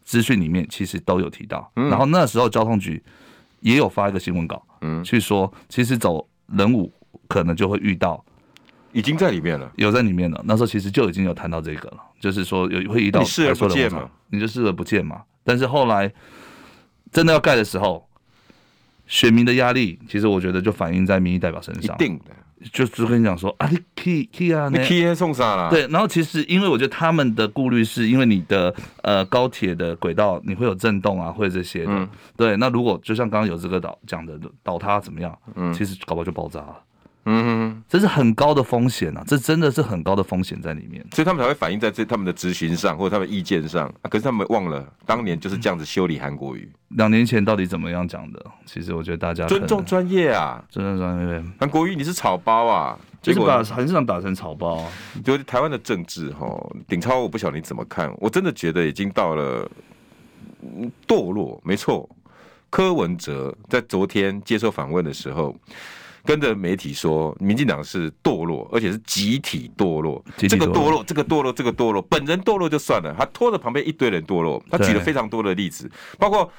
[0.03, 3.03] 资讯里面，其实都有提到，然后那时候交通局。
[3.61, 6.93] 也有发一个新闻稿，嗯，去说其实走人武
[7.29, 8.25] 可能就会遇到，
[8.93, 10.43] 已经在里面了，有在里面了。
[10.45, 13.21] 那时候其实就已经有谈到这个了，就是说有会遇到。
[13.21, 14.11] 你视而不见嘛？
[14.29, 15.23] 你就视而不见嘛？
[15.45, 16.13] 但是后来
[17.13, 18.09] 真的要盖的时候，
[19.11, 22.25] 选民的压力，其实我觉得就反映在民意代表身上，一定的。
[22.73, 25.71] 就只跟你讲说啊，你 key key 啊，你 key 送啥了？
[25.71, 32.09] 对，然后其实因为我觉得他们的顾虑是因为你的呃高铁的轨道你会有震动啊，或者这些的。
[32.37, 35.37] 对，那如果就像刚刚有这个导讲的倒塌怎么样？
[35.55, 36.77] 嗯，其实搞不好就爆炸了。
[37.27, 43.87] 嗯，这是很高的风险啊，这真的是很高的风险在里面，所以他们才会反映在这他们的质询上或者他们意见上。
[44.01, 46.67] 啊，可是他们忘了当年就是这样子修理韩国瑜。
[46.89, 48.43] 两年前到底怎么样讲的？
[48.65, 51.45] 其实我觉得大家尊重专业啊，尊重专业。
[51.61, 54.91] 韩国瑜你是草包啊，结果把韩市长打成草包啊。
[55.23, 56.49] 就台湾的政治哈，
[56.89, 59.71] 鼎超我不晓得你怎么看，我真的觉得已经到了
[61.07, 61.61] 堕落。
[61.63, 62.09] 没错，
[62.71, 65.55] 柯文哲在昨天接受访问的时候。
[66.25, 70.25] 跟着媒体说，民进党是堕落，而且是集体堕落。
[70.37, 74.63] 这个堕落，这个堕落，这个堕落，本人堕落就算了，他拖着旁边一堆人堕落。
[74.71, 76.51] 他举了非常多的例子，包括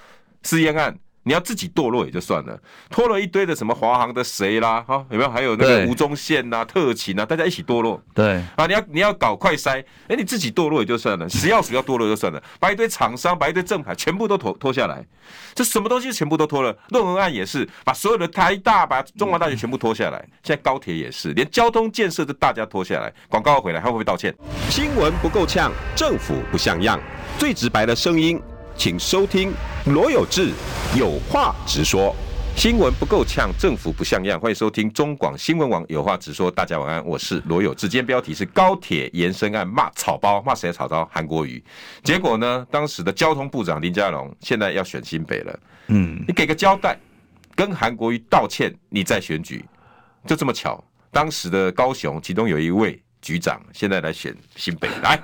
[0.43, 0.97] 私烟案。
[1.23, 5.29] 你要自己堕落也就算了，拖了一堆的什么华航的谁啦，哈，有没有？
[5.29, 8.01] 还有那个吴宗宪呐、特勤啊，大家一起堕落。
[8.13, 15.05] 对啊，你要你要搞快筛，哎，你自己堕落也就算了，食药署要堕落就算了，把一堆厂商、把一堆正牌全部都拖拖下来，
[15.53, 16.75] 这什么东西全部都拖了。
[16.89, 23.13] 论文案也是把所有的台大、把中华大学全部拖下来，现在高铁也是，连交通建设都大家拖下来。
[23.29, 24.35] 广告回来，他会不会道歉？
[24.69, 26.99] 新闻不够呛，政府不像样，
[27.37, 28.41] 最直白的声音。
[28.83, 29.53] 请收听
[29.85, 30.49] 罗有志
[30.97, 32.15] 有话直说。
[32.55, 34.39] 新闻不够呛，政府不像样。
[34.39, 36.49] 欢迎收听中广新闻网有话直说。
[36.49, 37.87] 大家晚安，我是罗有志。
[37.87, 41.07] 今天标题是高铁延伸案骂草包，骂谁草包？
[41.13, 41.63] 韩国瑜。
[42.03, 45.59] 结果呢，当时的交通部长林佳龙现在要选新北了。
[45.89, 46.99] 嗯，你给个交代，
[47.53, 49.63] 跟韩国瑜道歉，你再选举，
[50.25, 50.83] 就这么巧。
[51.11, 55.21] 当时的高雄，其中有一位局长现在来选新北，来。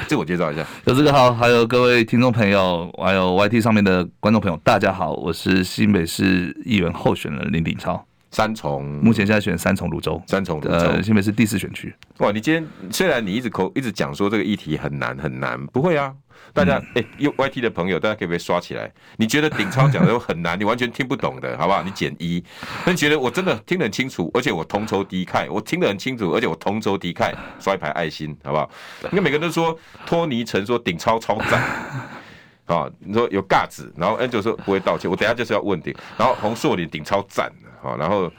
[0.00, 11.94] 自我介绍一下， 有这个好，还有各位听众朋友，还有 YT 上面的观众朋友，大家好，我是新北市议员候选人林鼎超，三重，目前现在选三重泸州，三重呃，新北市第四选区。
[12.18, 16.12] 哇，你今天虽然你一直口一直讲说这个议题很难很难，不会啊。
[16.54, 18.90] 大家哎，用、欸、YT 的朋友，大家可以不可以刷起来？
[19.16, 21.82] 你觉得鼎超讲的很难，你完全听不懂的，好不好？
[21.82, 22.42] 你减一。
[22.84, 28.68] 那你觉得我真的听得很清楚，而且我同仇敌忾，我听得很清楚，而且我同仇敌忾，刷一排爱心，好不好？
[29.12, 31.62] 因为每个人都说托尼城说鼎超超赞，
[32.66, 38.32] 啊，你说有尬子，然后 Angel 说不会道歉，我等下就是要问鼎，然后洪硕林顶超赞的，好，然后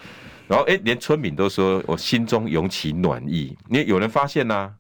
[0.48, 4.74] 然后哎、欸，连村民都说我心中涌起暖意，因为有人发现呐、啊。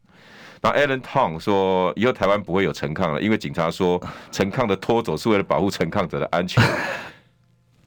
[0.66, 4.02] 那 Alan Tong 说，以后台湾不会有陈抗了，因为警察说
[4.32, 6.64] 陈抗的拖走是为了保护陈抗者的安全。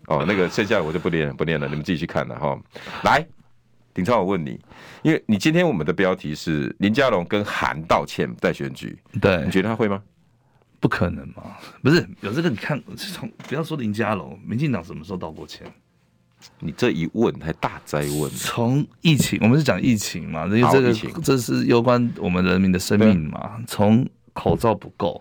[0.09, 2.55] 哦，那个剩下的我就不念了，不念了，你们自己去看了哈。
[3.03, 3.27] 来，
[3.95, 4.61] 鼎超，我问你，
[5.01, 10.03] 因为你今天我们的标题是林佳龙跟韩道歉在选举，对，你觉得他会吗？
[10.87, 11.43] 不可能嘛，
[11.83, 12.49] 不是有这个？
[12.49, 15.67] 你看，从不要说林家龙，民进党什么时候道过歉？
[16.61, 18.31] 你这一问还大灾问？
[18.31, 20.45] 从疫情，我们是讲疫情嘛？
[20.45, 23.61] 因为这个这是攸关我们人民的生命嘛？
[23.67, 25.21] 从口罩不够，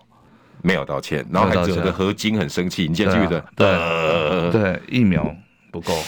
[0.61, 3.43] 没有道歉，然后还有个何金很生气，你记不记得？
[3.55, 5.35] 对、呃、对，疫苗
[5.71, 5.99] 不够，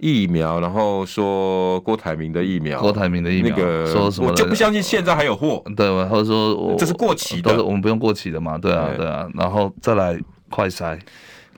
[0.00, 4.28] 疫苗，然后说郭台铭的疫苗，郭台铭的疫苗，那个说什么？
[4.30, 6.08] 我就不相信现在还有货，对吧？
[6.10, 8.58] 或者说这是过期的，我们不用过期的嘛？
[8.58, 10.98] 对啊，对啊，然后再来快筛。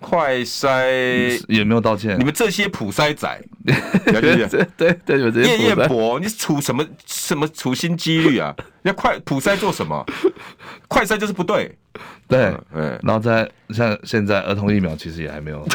[0.03, 3.43] 快筛也没有道歉，你们这些普筛仔，
[4.05, 4.21] 对
[4.77, 8.55] 对对，有这些叶彦伯，你处什么什么处心积虑啊？
[8.83, 10.05] 要快普筛做什么？
[10.89, 11.75] 快筛就是不对，
[12.29, 15.67] 对，嗯，然后再像现在儿童疫苗，其实也还没有，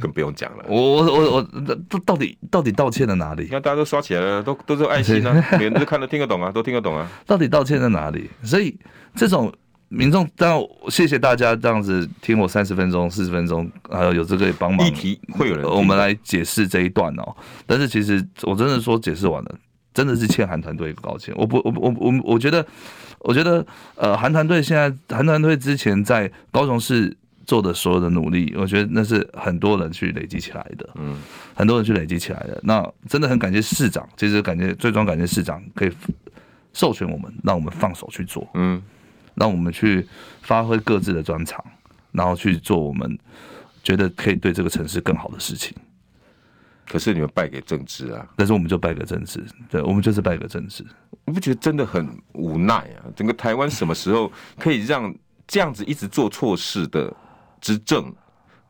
[0.00, 0.64] 更不用讲了。
[0.66, 1.42] 我我我我，
[1.88, 3.42] 到到底到底道歉在哪里？
[3.42, 7.06] 你看大家都刷起来了，都都是爱心啊，每个人都看得听得懂啊，都听得懂啊。
[7.26, 8.30] 到底道歉在哪里？
[8.42, 8.76] 所以
[9.14, 9.52] 这种。
[9.90, 17.34] 民众，当然谢谢大家这样子听我三十分钟、四十分钟，还有有这个帮忙，议题会有人，我们来解释这一段哦。
[17.66, 19.54] 但是其实我真的说解释完了，
[19.94, 21.34] 真的是欠韩团队一个道歉。
[21.38, 22.64] 我不，我我我我觉得，
[23.20, 31.16] 我觉得呃，韩团队现在韩团队之前在高雄市做的所有的努力，我觉得那是很多人去累积起来的，嗯，
[31.54, 32.60] 很多人去累积起来的。
[32.62, 35.90] 那真的很感谢市长，其实感谢最终感谢市长可以
[36.74, 38.82] 授权我们，让我们放手去做，嗯。
[39.38, 40.06] 让我们去
[40.42, 41.64] 发挥各自的专长，
[42.12, 43.18] 然后去做我们
[43.82, 45.76] 觉得可以对这个城市更好的事情。
[46.90, 48.26] 可是你们败给政治啊！
[48.34, 50.82] 但是我们就败给政治，对，我们就是败给政治。
[51.26, 53.04] 你不觉得真的很无奈啊？
[53.14, 55.14] 整个台湾什么时候可以让
[55.46, 57.14] 这样子一直做错事的
[57.60, 58.10] 执政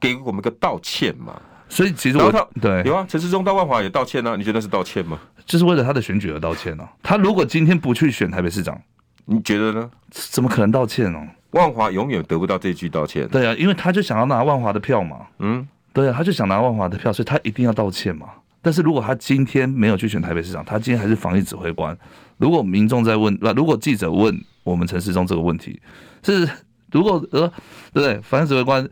[0.01, 1.41] 给我们个道歉嘛？
[1.69, 5.21] 所以其实我对有啊，陈世忠到万华也道歉啊，你觉得是道歉吗？
[5.47, 6.91] 就是为了他的选举而道歉啊。
[7.01, 8.83] 他如果今天不去选台北市长，
[9.31, 9.91] 你觉得呢？
[10.11, 11.29] 怎么可能道歉哦？
[11.51, 13.29] 万华永远得不到这句道歉。
[13.29, 15.27] 对啊，因为他就想要拿万华的票嘛。
[15.39, 18.27] 嗯，对啊，他就想拿万华的票，所以他一定要道歉嘛。
[18.63, 21.97] 但是如果他今天没有去选台北市长，他今天还是防疫指挥官。
[22.39, 24.35] 如果民众在问，那如果记者问
[24.65, 25.79] 我们陈时中这个问题，
[26.23, 26.49] 是
[26.91, 27.47] 如果呃，
[27.93, 28.19] 对不对？
[28.23, 28.89] 防疫指挥官，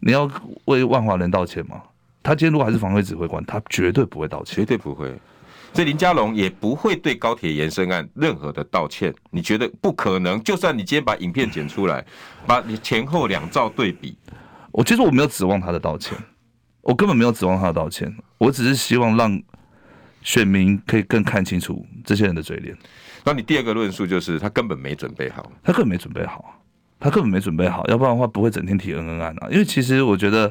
[0.00, 0.28] 你要
[0.64, 1.80] 为万华人道歉吗？
[2.22, 5.14] 他今天如果还是防疫指挥官，他绝对不会道歉，绝对不会。
[5.76, 9.14] 所以林佳龙也不会对高铁延伸案任何的道歉。
[9.30, 10.42] 你觉得不可能？
[10.42, 12.02] 就算你今天把影片剪出来，
[12.46, 14.16] 把你前后两照对比，
[14.72, 16.16] 我其实我没有指望他的道歉，
[16.80, 19.38] 我根本没有指望他的道歉，我只是希望让
[20.22, 22.74] 选民可以更看清楚这些人的嘴脸。
[23.22, 26.58] 那你第二个论述就是他根本没准备好，他根本没准备好，
[26.98, 29.48] 他根本没准备好，要不然的话不会整天提恩恩案啊。
[29.50, 30.50] 因为其实我觉得。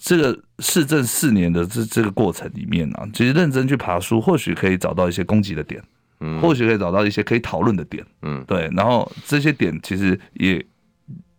[0.00, 5.82] 这个市政四年的这这个过程里面啊，其实认真去爬书，或许可以找到一些攻击的点，
[6.20, 8.70] 嗯，或许可以找到一些可以讨论的点，嗯，对。
[8.76, 10.64] 然后这些点其实也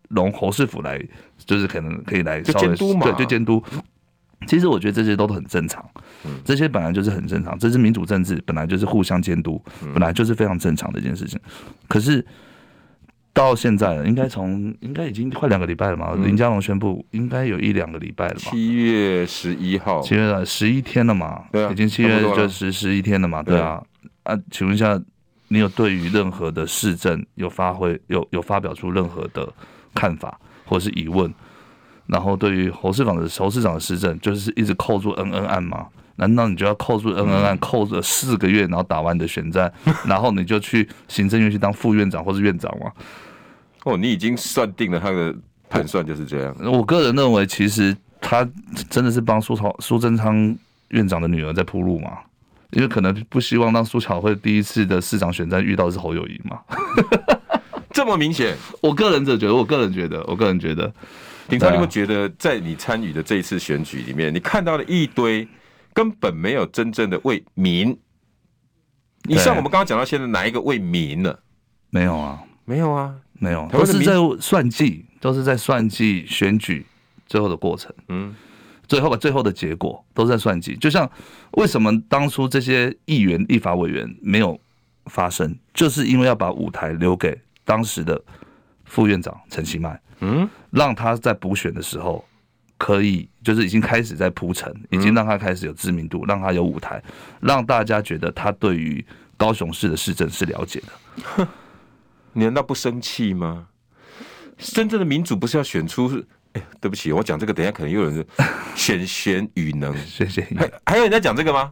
[0.09, 1.01] 容侯市府来，
[1.45, 3.63] 就是可能可以来稍微监督嘛，对，就监督。
[4.45, 5.83] 其实我觉得这些都很正常，
[6.43, 11.39] 这些本来就是很正常，这是民主政治，本来就是互相监督，本来就是非常正常的一件事情。
[11.87, 12.25] 可是。
[13.39, 16.13] 到现在了，应该从应该已经快两个礼拜了嘛。
[16.15, 18.51] 林佳龙宣布，应该有一两个礼拜了嘛。
[18.51, 21.43] 七月十一号，七月十一天了嘛？
[21.51, 23.41] 对啊，已经七月就十十一天了嘛？
[23.41, 23.81] 对啊。
[24.23, 25.01] 啊，请问一下，
[25.47, 29.47] 你有对于任何的市政有发挥有有发表出任何的
[29.95, 31.33] 看法或是疑问？
[32.07, 35.87] 然后对于侯市长的侯市长的市政，就是一直扣住恩恩案吗？
[36.17, 39.71] 难道你就要扣住恩恩案，扣着四个月，然后打完你的选战，
[40.05, 42.91] 然后你就去行政院去当副院长或是院长吗？
[43.89, 45.35] 哦，你已经算定了他的
[45.69, 46.55] 盘算就是这样。
[46.63, 48.47] 我个人认为，其实他
[48.89, 50.55] 真的是帮苏超苏贞昌
[50.89, 52.17] 院长的女儿在铺路嘛，
[52.71, 56.59] 因为可能不希望让苏巧慧第一次的市长选战遇到的是侯友谊嘛。
[57.91, 60.93] 这么明显， 我个人只觉得，我个人觉得，我个人觉得，
[61.47, 65.47] 鼎超，你会觉得在你参与的这一次选举里面，你看到了一堆。
[65.91, 67.97] 根本没有真正的为民。
[69.23, 71.37] 你像我们刚刚讲到现在，哪一个为民了？
[71.89, 76.85] 没有啊，没有啊，没有，都是在算计，都是在算计选举
[77.25, 77.91] 最后的过程。
[78.09, 78.35] 嗯，
[78.87, 80.75] 最后吧最后的结果都在算计。
[80.75, 81.09] 就像
[81.51, 84.59] 为什么当初这些议员、立法委员没有
[85.05, 87.35] 发声，就是因为要把舞台留给
[87.65, 88.21] 当时的
[88.85, 89.99] 副院长陈其迈。
[90.19, 92.23] 嗯，让他在补选的时候。
[92.81, 97.03] 可以，就是已经开始在铺陈，已经让他开始有知名度，让他有舞台，
[97.41, 101.45] 让大家觉得他对于高雄市的市政是了解的。
[102.39, 103.67] 哼，你难道不生气吗？
[104.57, 106.23] 真正的民主不是要选出？
[106.53, 108.25] 哎，对不起，我讲这个，等一下可能又有人
[108.75, 111.71] 选贤与能，选贤与能，还还有人在讲这个吗？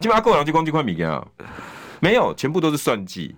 [0.00, 1.26] 基本上够两句光就块米啊，
[2.00, 3.34] 没有，全部都是算计。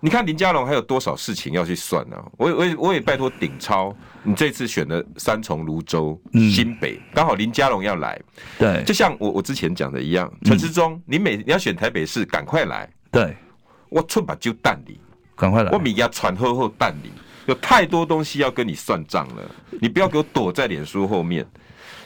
[0.00, 2.16] 你看林佳龙还有多少事情要去算呢？
[2.36, 6.20] 我我也我也拜托鼎超，你这次选的三重、芦洲、
[6.52, 8.20] 新北，刚好林佳龙要来，
[8.58, 13.34] 对，就像我我之前讲的一样，陈时中，你每你要选台北市，赶快来，对，
[13.88, 15.00] 我寸把就蛋里，
[15.36, 17.10] 赶快来，我米亚传后后蛋里，
[17.46, 19.42] 有太多东西要跟你算账了，
[19.80, 21.46] 你不要给我躲在脸书后面。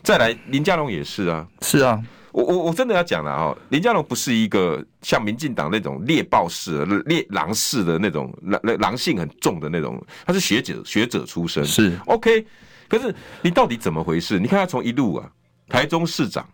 [0.03, 2.01] 再来，林佳龙也是啊，是啊。
[2.31, 12.47] 我我我真的要讲了啊，林佳龙不是一个像民进党那种猎豹式、猎狼式的那种狼狼性很重的那种，他是学者学者出身，是 OK。
[12.87, 13.13] 可是
[13.43, 14.39] 你到底怎么回事？
[14.39, 15.29] 你看他从一路啊，
[15.69, 16.47] 台中市长，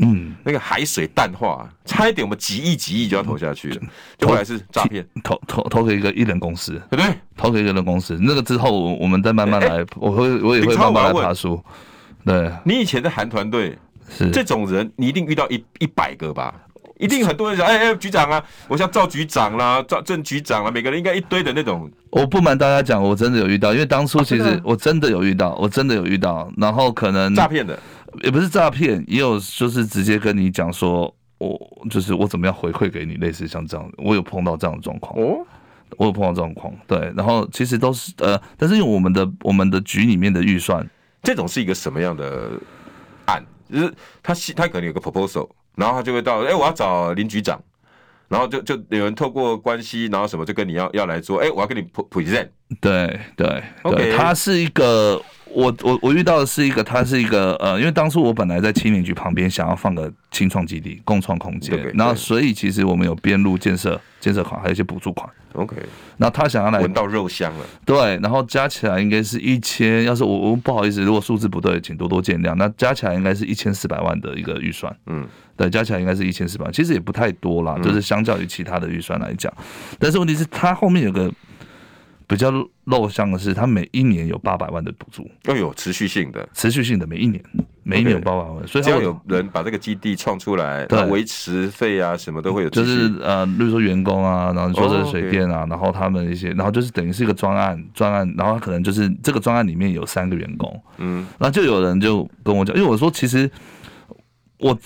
[0.00, 3.80] 嗯，那个海水淡化，差一点我们几亿几亿就要投下去了，
[4.18, 7.14] 就后来是诈骗，投投投给一个艺人公司，对不对？
[7.36, 11.62] 投给一个人公司，那个之后我们再慢慢来，我会我也会慢慢来爬书。
[12.24, 13.78] 对，你以前在韩团队。
[14.12, 14.28] 是。
[14.32, 16.52] 这种人，你一定遇到一一百个吧？
[16.98, 21.88] 一定很多人讲，哎哎，局长啊，我像赵局长啦、赵郑局长啊，每个人应该一堆的那种。
[22.10, 27.78] 我不瞒大家讲，我真的有遇到，因为当初其实我真的有遇到，我真的有遇到，然后可能诈骗的，
[28.22, 31.58] 也不是诈骗，也有就是直接跟你讲说，我
[31.90, 35.46] 就是我怎么样回馈给你，类似像这样，我有碰到这样的状况哦，
[35.96, 40.88] 我有碰到状况，对，然后其实都是呃，但是因为我们的我们的局里面的预算，
[41.22, 42.50] 这种是一个什么样的
[43.26, 43.44] 案？
[43.70, 47.62] 就是他他可能有个 proposal，然后他就会到，哎、欸，我要找林局长，
[48.28, 52.48] 然后就就有人透过关系，然后什么就跟你要要来做，哎、欸，我要跟你 present。
[52.80, 55.22] 对对，OK，他是一个，
[55.52, 65.28] 我我我遇到的是一个，他是一个，呃，因为当初我本来在青年局旁边想要放个青创基地、共创空间，然后所以其实我们有边路建设建设款，还有一些补助款。
[65.54, 65.76] OK，
[66.18, 72.54] 那他想要来闻到肉香了，对，然后加起来应该是一千，要是我我不好意思，如果数字不对，请多多见谅。
[72.54, 75.26] 那加起来应该是一千四百万的一个预算，嗯，
[75.56, 79.52] 对，加起来应该是一千四百万，其实也不太多啦，就是相较于其他的预算来讲，
[79.98, 81.30] 但是问题是他后面有个。
[82.30, 82.48] 比较
[82.84, 87.42] 露相的是，他每一年有八百万的补助，要有持续性的，持续性的每一年，
[87.82, 103.50] 每一年有八百万，所以只要有人把这个基地创出来，对，维持费啊什么都会有，就是呃，例如说员工啊，然后说这个水电啊，然后他们一些，然后就是等于是一个专案，专案，然后他可能就是这个专案里面有三个员工，嗯，然后就有人就跟我讲，因为我说其实
[104.58, 104.78] 我。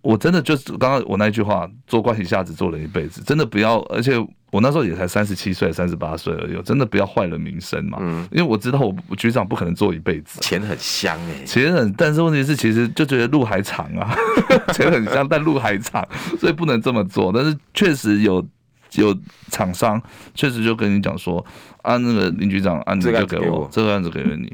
[0.00, 4.12] 我真的就是刚刚我那句话，做关系下子做了一辈子，真的不要，而且
[4.50, 7.98] 我那时候也才三十七岁、三十八岁而已，真的不要坏了名声嘛。
[8.00, 14.16] 嗯，因为我知道我局长不可能做一辈子，钱很香哎、欸，钱很，但是问题是其实就觉得路还长啊，
[14.72, 16.06] 钱很香， 但路还长，
[16.40, 17.30] 所以不能这么做。
[17.30, 18.42] 但是确实有
[18.94, 19.14] 有
[19.50, 20.00] 厂商
[20.34, 21.44] 确实就跟你讲说，
[21.82, 24.50] 啊，那个林局长，案子就给我，这个案子给了你，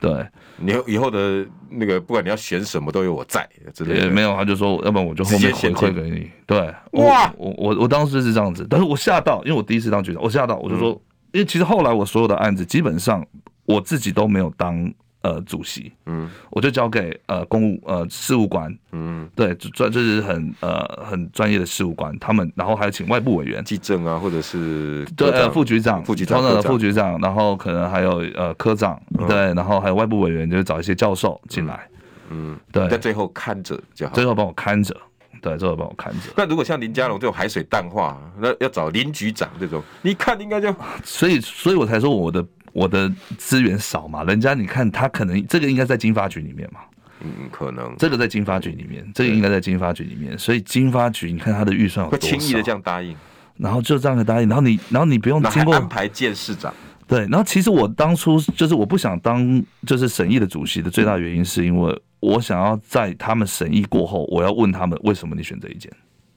[0.00, 0.26] 对。
[0.58, 4.34] 你以后的那个，不管你要选什么，都有我在，之类的也没有。
[4.34, 6.30] 他就说，要不然我就后面回馈给你。
[6.46, 6.58] 对，
[6.92, 10.90] 哇，我我我当时是这样子，但是我吓到，因为我第一次当局长，我吓到，我就说，
[11.32, 13.26] 因为其实后来我所有的案子，基本上
[13.64, 14.92] 我自己都没有当。
[15.26, 31.88] 呃，主席，嗯，我就交给呃公务呃事务官，嗯，对，专就是很呃很专业的事务官，他们然后还有请外部委员，技政啊，或者是对呃副局长、副局长的副局长，然后可能还有呃科长，对，然后还有外部委员，就是找一些教授进来，
[32.30, 34.96] 嗯，对，在最后看着就好，最后帮我看着，
[35.42, 36.20] 对，最后帮我看着。
[36.36, 40.72] 那如果像林佳龙这种海水淡化，那要找林局长这种，你看应该就，
[41.02, 42.46] 所以所以我才说我的。
[42.76, 46.80] 我的资源少嘛，人家你看他可能这个应该在经发局里面嘛，
[47.20, 47.94] 嗯，可能。
[47.96, 53.16] 这个在经发局里面，这个应该在经发局里面，所以经发局你看他的预算有多少，会轻易的这样答应，
[53.56, 56.70] 然后就这样的答应，然后你然后你不用经过安排见市长，
[57.08, 65.90] 对，然后其实我当初就是我不想当就是审议的主席的最大原因是因为我想要在他们审议过后，我要问他们为什么你选这一件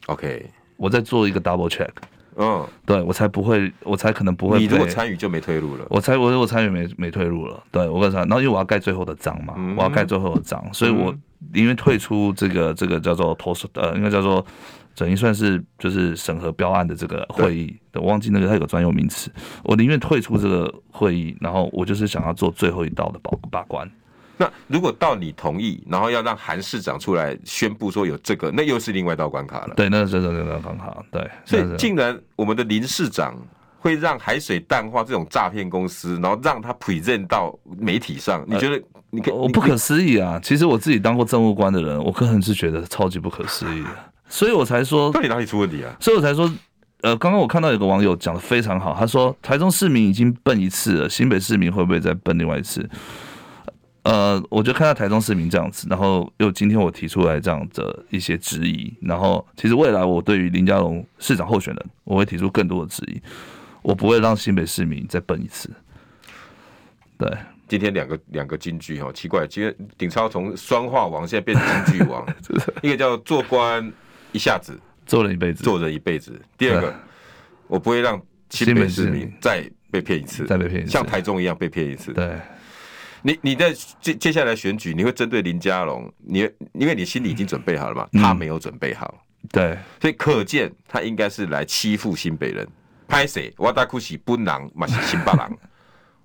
[0.06, 1.90] ，OK，我再做一个 double check。
[2.36, 4.60] 嗯，对我才不会，我才可能不会。
[4.60, 5.86] 你如果参与就没退路了。
[5.90, 7.62] 我才我我参与没没退路了。
[7.72, 11.14] 对我跟他，然后因为我要盖最后的章嘛，嗯、我要盖最后的章，所以我
[11.54, 14.46] 宁愿退出这个这个叫做投诉呃，应该叫做
[14.96, 17.76] 等于算是就是审核标案的这个会议。
[17.92, 19.32] 对，我忘记那个它有个专用名词，
[19.64, 23.90] 我宁愿退出这个会议，然后我就是想要做最后一道的把把关。
[24.42, 29.74] 那如果到你同意，然后要让韩市长出来宣布说有这个，那又是另外一道关卡了。
[29.76, 30.96] 对，那是另外一道关卡。
[31.12, 33.36] 对，所以竟然我们的林市长
[33.80, 38.78] 会让海水淡化这种诈骗公司，然后让他 present 到媒体上，你觉得
[39.10, 39.20] 你？
[39.20, 40.40] 你、呃、我不可思议啊！
[40.42, 43.90] 其实我自己当过政务官的人，我个人是觉得超级不可思议的，
[44.30, 45.94] 所以我才说到底哪里出问题啊？
[46.00, 46.50] 所以我才说，
[47.02, 52.88] 呃，刚刚我看到有个网友讲的非常好，他说台中市民已经笨一次了，新北市民会不会再笨另外一次？
[54.10, 63.22] 呃，我就看到台中市民这样子，然后又今天我提出来这样的一些质疑，然后其实未来我对于林佳龙市长候选人，我会提出更多的质疑，
[63.84, 65.70] 我不会让新北市民再笨一次。
[67.20, 67.32] 对，
[67.68, 72.26] 今天两个两个金句哈，奇怪，今天鼎超从双话王现在变成金句王，
[72.82, 73.94] 一个叫做官
[74.32, 76.42] 一下子做了一辈子，做了一辈子。
[76.58, 76.96] 第二个，
[77.68, 82.12] 我不会让新北市民再被骗一次，再被骗一次，像台中一样被骗一次。
[82.12, 82.36] 对。
[83.22, 86.40] 你你在接接下来选举，你会针对林佳龙，你
[86.74, 89.14] 因为你心里已经准备好了嘛，他没有准备好，
[89.52, 92.68] 对，所以可见他应该是来欺负新北人。
[93.08, 93.52] 拍谁？
[93.58, 95.58] 我大哭喜本人嘛是新北人，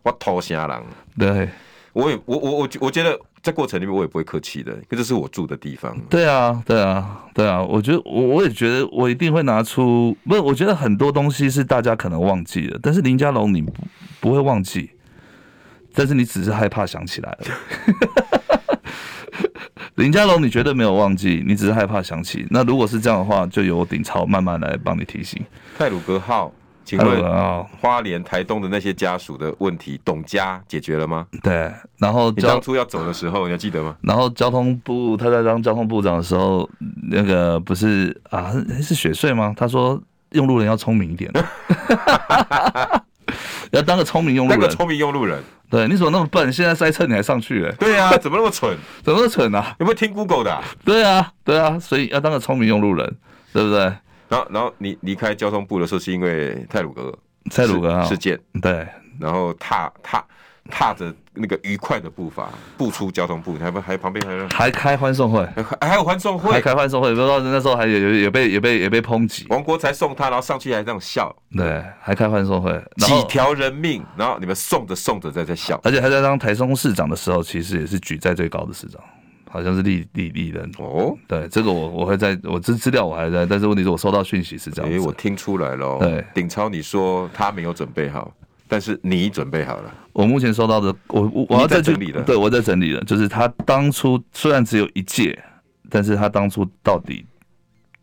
[0.02, 0.82] 我偷虾人。
[1.18, 1.48] 对，
[1.94, 5.98] 我也我我我我觉得在过程里面我也不会客气的，因为这是我住的地方。
[6.10, 13.72] 对啊，对啊，对啊，我觉得我我也觉得我一定会拿出，不是，我觉得很多东西是大家可能忘记了，但是林佳龙你不
[14.20, 14.90] 不会忘记。
[15.94, 17.38] 但是你只是害怕想起来了。
[19.96, 22.44] 林家龙，你绝对没有忘记，你只是害怕想起。
[22.50, 25.40] 那如果是这样的话，就由鼎超慢慢来帮你提醒。
[25.78, 26.52] 泰鲁格号，
[26.84, 31.26] 请问花莲、台东的那些家属的问题，董家解决了吗？
[31.44, 31.72] 对。
[31.98, 33.96] 然后你当初要走的时候，你还记得吗？
[34.02, 36.68] 然后交通部他在当交通部长的时候，
[37.08, 39.54] 那个不是啊，是雪穗吗？
[39.56, 41.30] 他说用路人要聪明一点，
[43.72, 45.42] 要当个聪明用路人，当个聪明用路人。
[45.70, 46.52] 对，你怎么那么笨？
[46.52, 47.64] 现在塞车你还上去？
[47.64, 48.76] 哎，对啊， 怎么那么蠢？
[49.02, 49.74] 怎么那么蠢啊？
[49.80, 50.62] 有没有听 Google 的啊？
[50.84, 53.16] 对啊，对啊，所以要当个聪明用路人，
[53.52, 53.80] 对不对？
[54.28, 57.12] 然后，然后你离开交通部的时候，是因为泰鲁格，
[57.50, 58.86] 泰鲁格事件，对，
[59.18, 60.24] 然后踏踏。
[60.70, 65.44] 踏着那个愉快的步伐步出交通部，还不还旁边还有还开欢送会，
[65.80, 69.44] 还还有欢送会，还开欢送会，不知道那时候还有有也被也被也被抨击。
[69.48, 79.02] 王国才送他，然后上去还这样笑，对，还开欢送会，几条人命，然后你们送着送着在在笑，而且还在当台中市长的时候，其实也是举债最高的市长，
[79.50, 80.70] 好像是立立立人。
[80.78, 81.16] 哦。
[81.26, 88.32] 对，这个我我会在我资资料我还在，但是问题是我收到讯息是这样，哎，我听出来了，对，鼎超你说他没有准备好。
[88.66, 89.92] 但是你准备好了？
[90.12, 92.22] 我目前收到的，我我我要在整理了。
[92.22, 93.00] 对，我在整理了。
[93.04, 95.38] 就是他当初虽然只有一届，
[95.90, 97.24] 但是他当初到底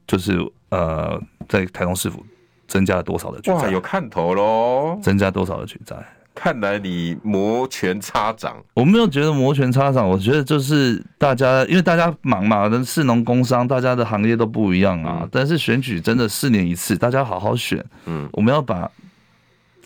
[0.05, 0.39] 就是
[0.69, 2.25] 呃，在台中市府
[2.67, 3.55] 增加了多少的举债？
[3.55, 4.99] 哇，有看头喽！
[5.01, 5.95] 增加多少的举债？
[6.33, 8.55] 看来你摩拳擦掌。
[8.73, 15.19] 我没有觉得摩拳擦掌，我觉得就是大家，因为大家忙嘛，跟市农工商，大家的行业都不一样啊。
[15.23, 17.83] 嗯、但是选举真的四年一次，大家好好选。
[18.05, 18.89] 嗯，我们要把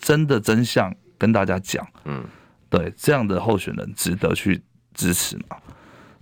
[0.06, 1.84] 真的真相跟大家讲。
[2.04, 2.22] 嗯，
[2.70, 4.62] 对，这样的候选人值得去
[4.94, 5.56] 支持嘛？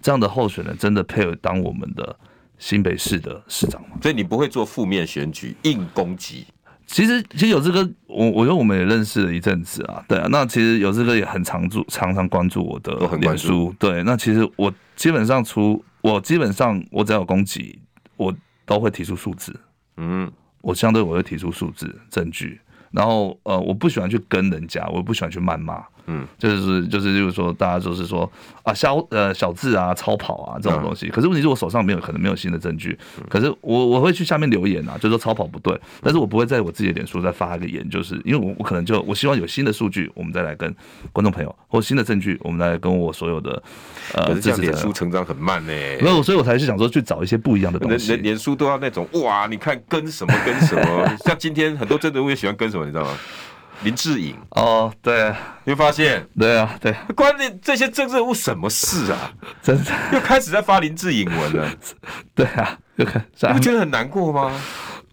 [0.01, 2.19] 这样的候选人真的配合当我们的
[2.57, 3.99] 新北市的市长吗？
[4.01, 6.47] 所以你不会做负面选举，硬攻击。
[6.87, 10.27] 其实，其实有这个，我我觉得我们也认识了一阵子啊，对啊。
[10.31, 14.03] 那其实有这个也很常注，常常关注我的脸书，对。
[14.05, 17.79] 那其实我基本上除我基本上我只要有攻击，
[18.17, 19.55] 我都会提出数字，
[19.99, 20.33] 嗯，
[20.63, 22.61] 我相对我会提出数字证据，
[22.95, 25.85] 然后呃，我不喜欢去跟人家，我不喜欢去谩骂。
[26.07, 28.31] 嗯，就是就是就是说，大家就是说
[28.63, 31.09] 啊，小呃小字啊，超跑啊这种东西。
[31.09, 32.99] 可是问题是我手上没有，可能没有新的证据。
[33.29, 35.79] 可是我我会去下面留言啊，就是说超跑不对。
[36.03, 40.75] 但是我不会在我自己的脸书再发一个言，就是因为我我可能就我希望有新的数据，我们再来跟
[41.13, 43.63] 观众朋友或新的证据，我们来跟我所有的
[44.15, 45.73] 呃，这样脸书成长很慢呢。
[46.01, 48.17] 没有，所以我才是想说去找一些不一样的东西。
[48.17, 53.11] 脸书都要那种哇，你看跟什么跟什么， 像今天很多政治人物也喜欢跟什么，你知道吗？
[53.85, 54.35] 林志颖。
[54.51, 55.33] 哦，对，
[55.65, 59.31] 你会发现，对啊，对，关键这些政治人物什么事啊？
[59.63, 59.93] 真的。
[60.13, 61.71] 又开始在发林志颖文了，
[62.35, 64.53] 对啊，又开始，你不觉得很难过吗？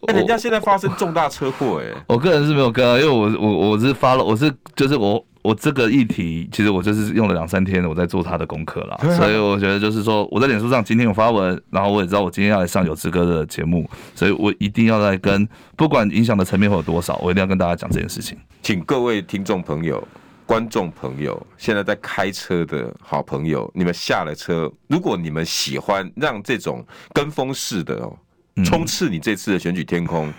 [0.08, 5.24] 哎，人家现在发生重大车祸，哎，我个人是没有跟啊，因为我我我是发了，我是就是我。
[5.42, 18.38] 我这个议题，其实我就是用了两三天，我在做他的功课了，所以我觉得就是说，我在脸书上今天有发文，然后我也知道我今天要来上有志哥的节目，所以我一定要来跟，不管影响的层面会有多少，我一定要跟大家讲这件事情。
[18.62, 20.08] 请各位听众朋友、
[20.46, 28.16] 观众朋友，现在在开车的好朋友，你们下了车，如果你们喜欢让这种跟风式的哦，
[28.64, 30.32] 冲刺你这次的选举天空。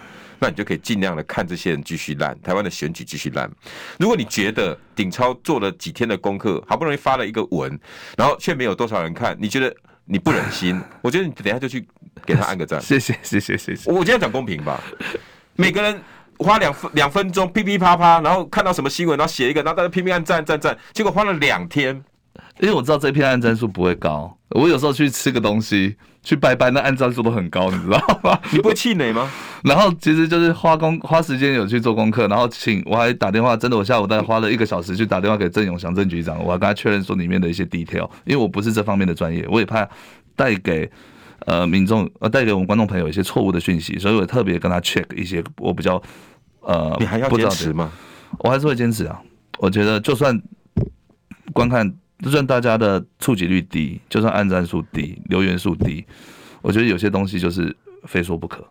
[0.42, 3.48] 那你就可以尽量的看这些人继续烂，台湾的选举继续烂。
[3.96, 7.78] 如果你觉得顶超做了几天的功课，好不容易发了一个文，
[8.16, 9.72] 然后却没有多少人看，你觉得
[10.04, 10.82] 你不忍心？
[11.00, 11.86] 我觉得你等一下就去
[12.26, 12.80] 给他按个赞。
[12.82, 13.88] 谢谢谢谢谢谢。
[13.88, 14.82] 我今天讲公平吧，
[15.54, 16.02] 每个人
[16.38, 22.02] 花两分两分钟噼噼啪啪，然后看到什么新闻，然后写一个，然后大家拼命按赞赞赞，结果花了两天。
[22.58, 28.38] 因为我知道这篇按赞数不会高，我有时候去吃个东西，去拜拜，那按赞数都很高，你知道吗？
[28.52, 29.28] 你不会气馁吗？
[29.64, 39.88] 然后其实就是花工花时间有去做功课，然后请我还打电话，真的我下午大概花了一个小时去打电话给郑永祥郑局长，我还跟他确认说里面的一些 detail，因为我不是这方面的专业，我也怕
[40.36, 40.88] 带给
[41.46, 46.00] 呃民众呃带给我们观众朋友一些错误的讯息，所以我特别跟他 check 一些我比较
[46.60, 47.90] 呃你还要坚持吗？
[48.38, 49.20] 我还是会坚持啊，
[49.58, 50.40] 我觉得就算
[51.52, 51.92] 观看。
[52.22, 56.04] 就算大家的触及率低，就算按赞数低、留言数低，
[56.60, 58.64] 我觉得有些东西就是非说不可。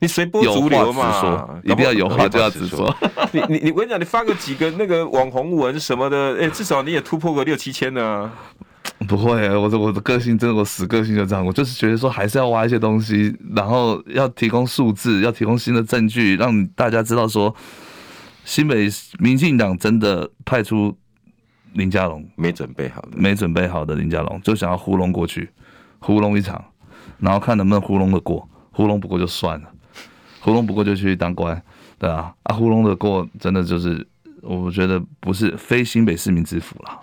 [0.00, 2.94] 你随波逐流嘛，说一定要有话就要直说。
[3.32, 8.32] 你你你，我跟你讲，你发个几个那个网红文什么的，哎、欸，至少你也突破个六七千呢、啊。
[9.08, 17.54] 不会，我的我的个性真的，我死个性就这样，我就是觉得说还是要挖一些东西，然后要提供数字，要提供新的证据，让大家知道说，
[18.44, 18.88] 新北
[19.18, 20.96] 民进党真的派出。
[21.74, 22.26] 林佳龙。
[22.36, 25.48] 没准备好的，没准备好的林佳龙就想要糊弄过去，
[25.98, 26.64] 糊弄一场，
[27.18, 29.68] 然后看能不能糊弄得过，糊弄不过就算了，
[30.40, 31.60] 糊弄不过就去当官，
[31.98, 34.06] 对啊，啊糊弄得过，真的就是
[34.42, 37.00] 我觉得不是非新北市民之福了，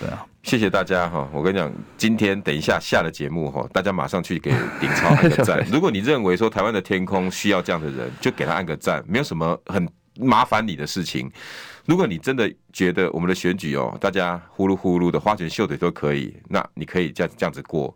[0.00, 4.50] 对啊，谢谢大家哈，我跟你讲，今天等一下下了节目哈，大家马上去给
[4.80, 9.88] 鼎超按个 赞，如果你认为说台湾的天空需要这样的人，就给他按个赞，没有什么很
[10.18, 11.30] 麻烦你的事情。
[11.84, 17.94] 如果你真的觉得我们的选举哦，大家呼噜呼噜的花拳绣腿都可以，那你可以这样这样子过。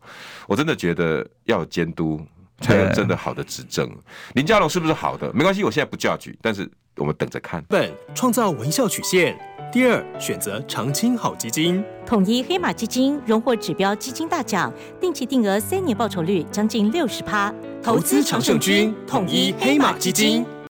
[0.49, 2.21] 我真的觉得要有监督，
[2.61, 3.89] 才有真的好的执政。
[4.35, 5.33] 林佳龙是不是好的？
[5.33, 7.63] 没关系，我现在不叫举，但是我们等着看。
[7.69, 9.39] 本创造微笑曲线，
[9.73, 20.45] 第二选择长青好基金，统一黑马基金荣获指标基金大奖，定期定额三年报酬率将近六十趴，投资常胜军，统一黑马基金。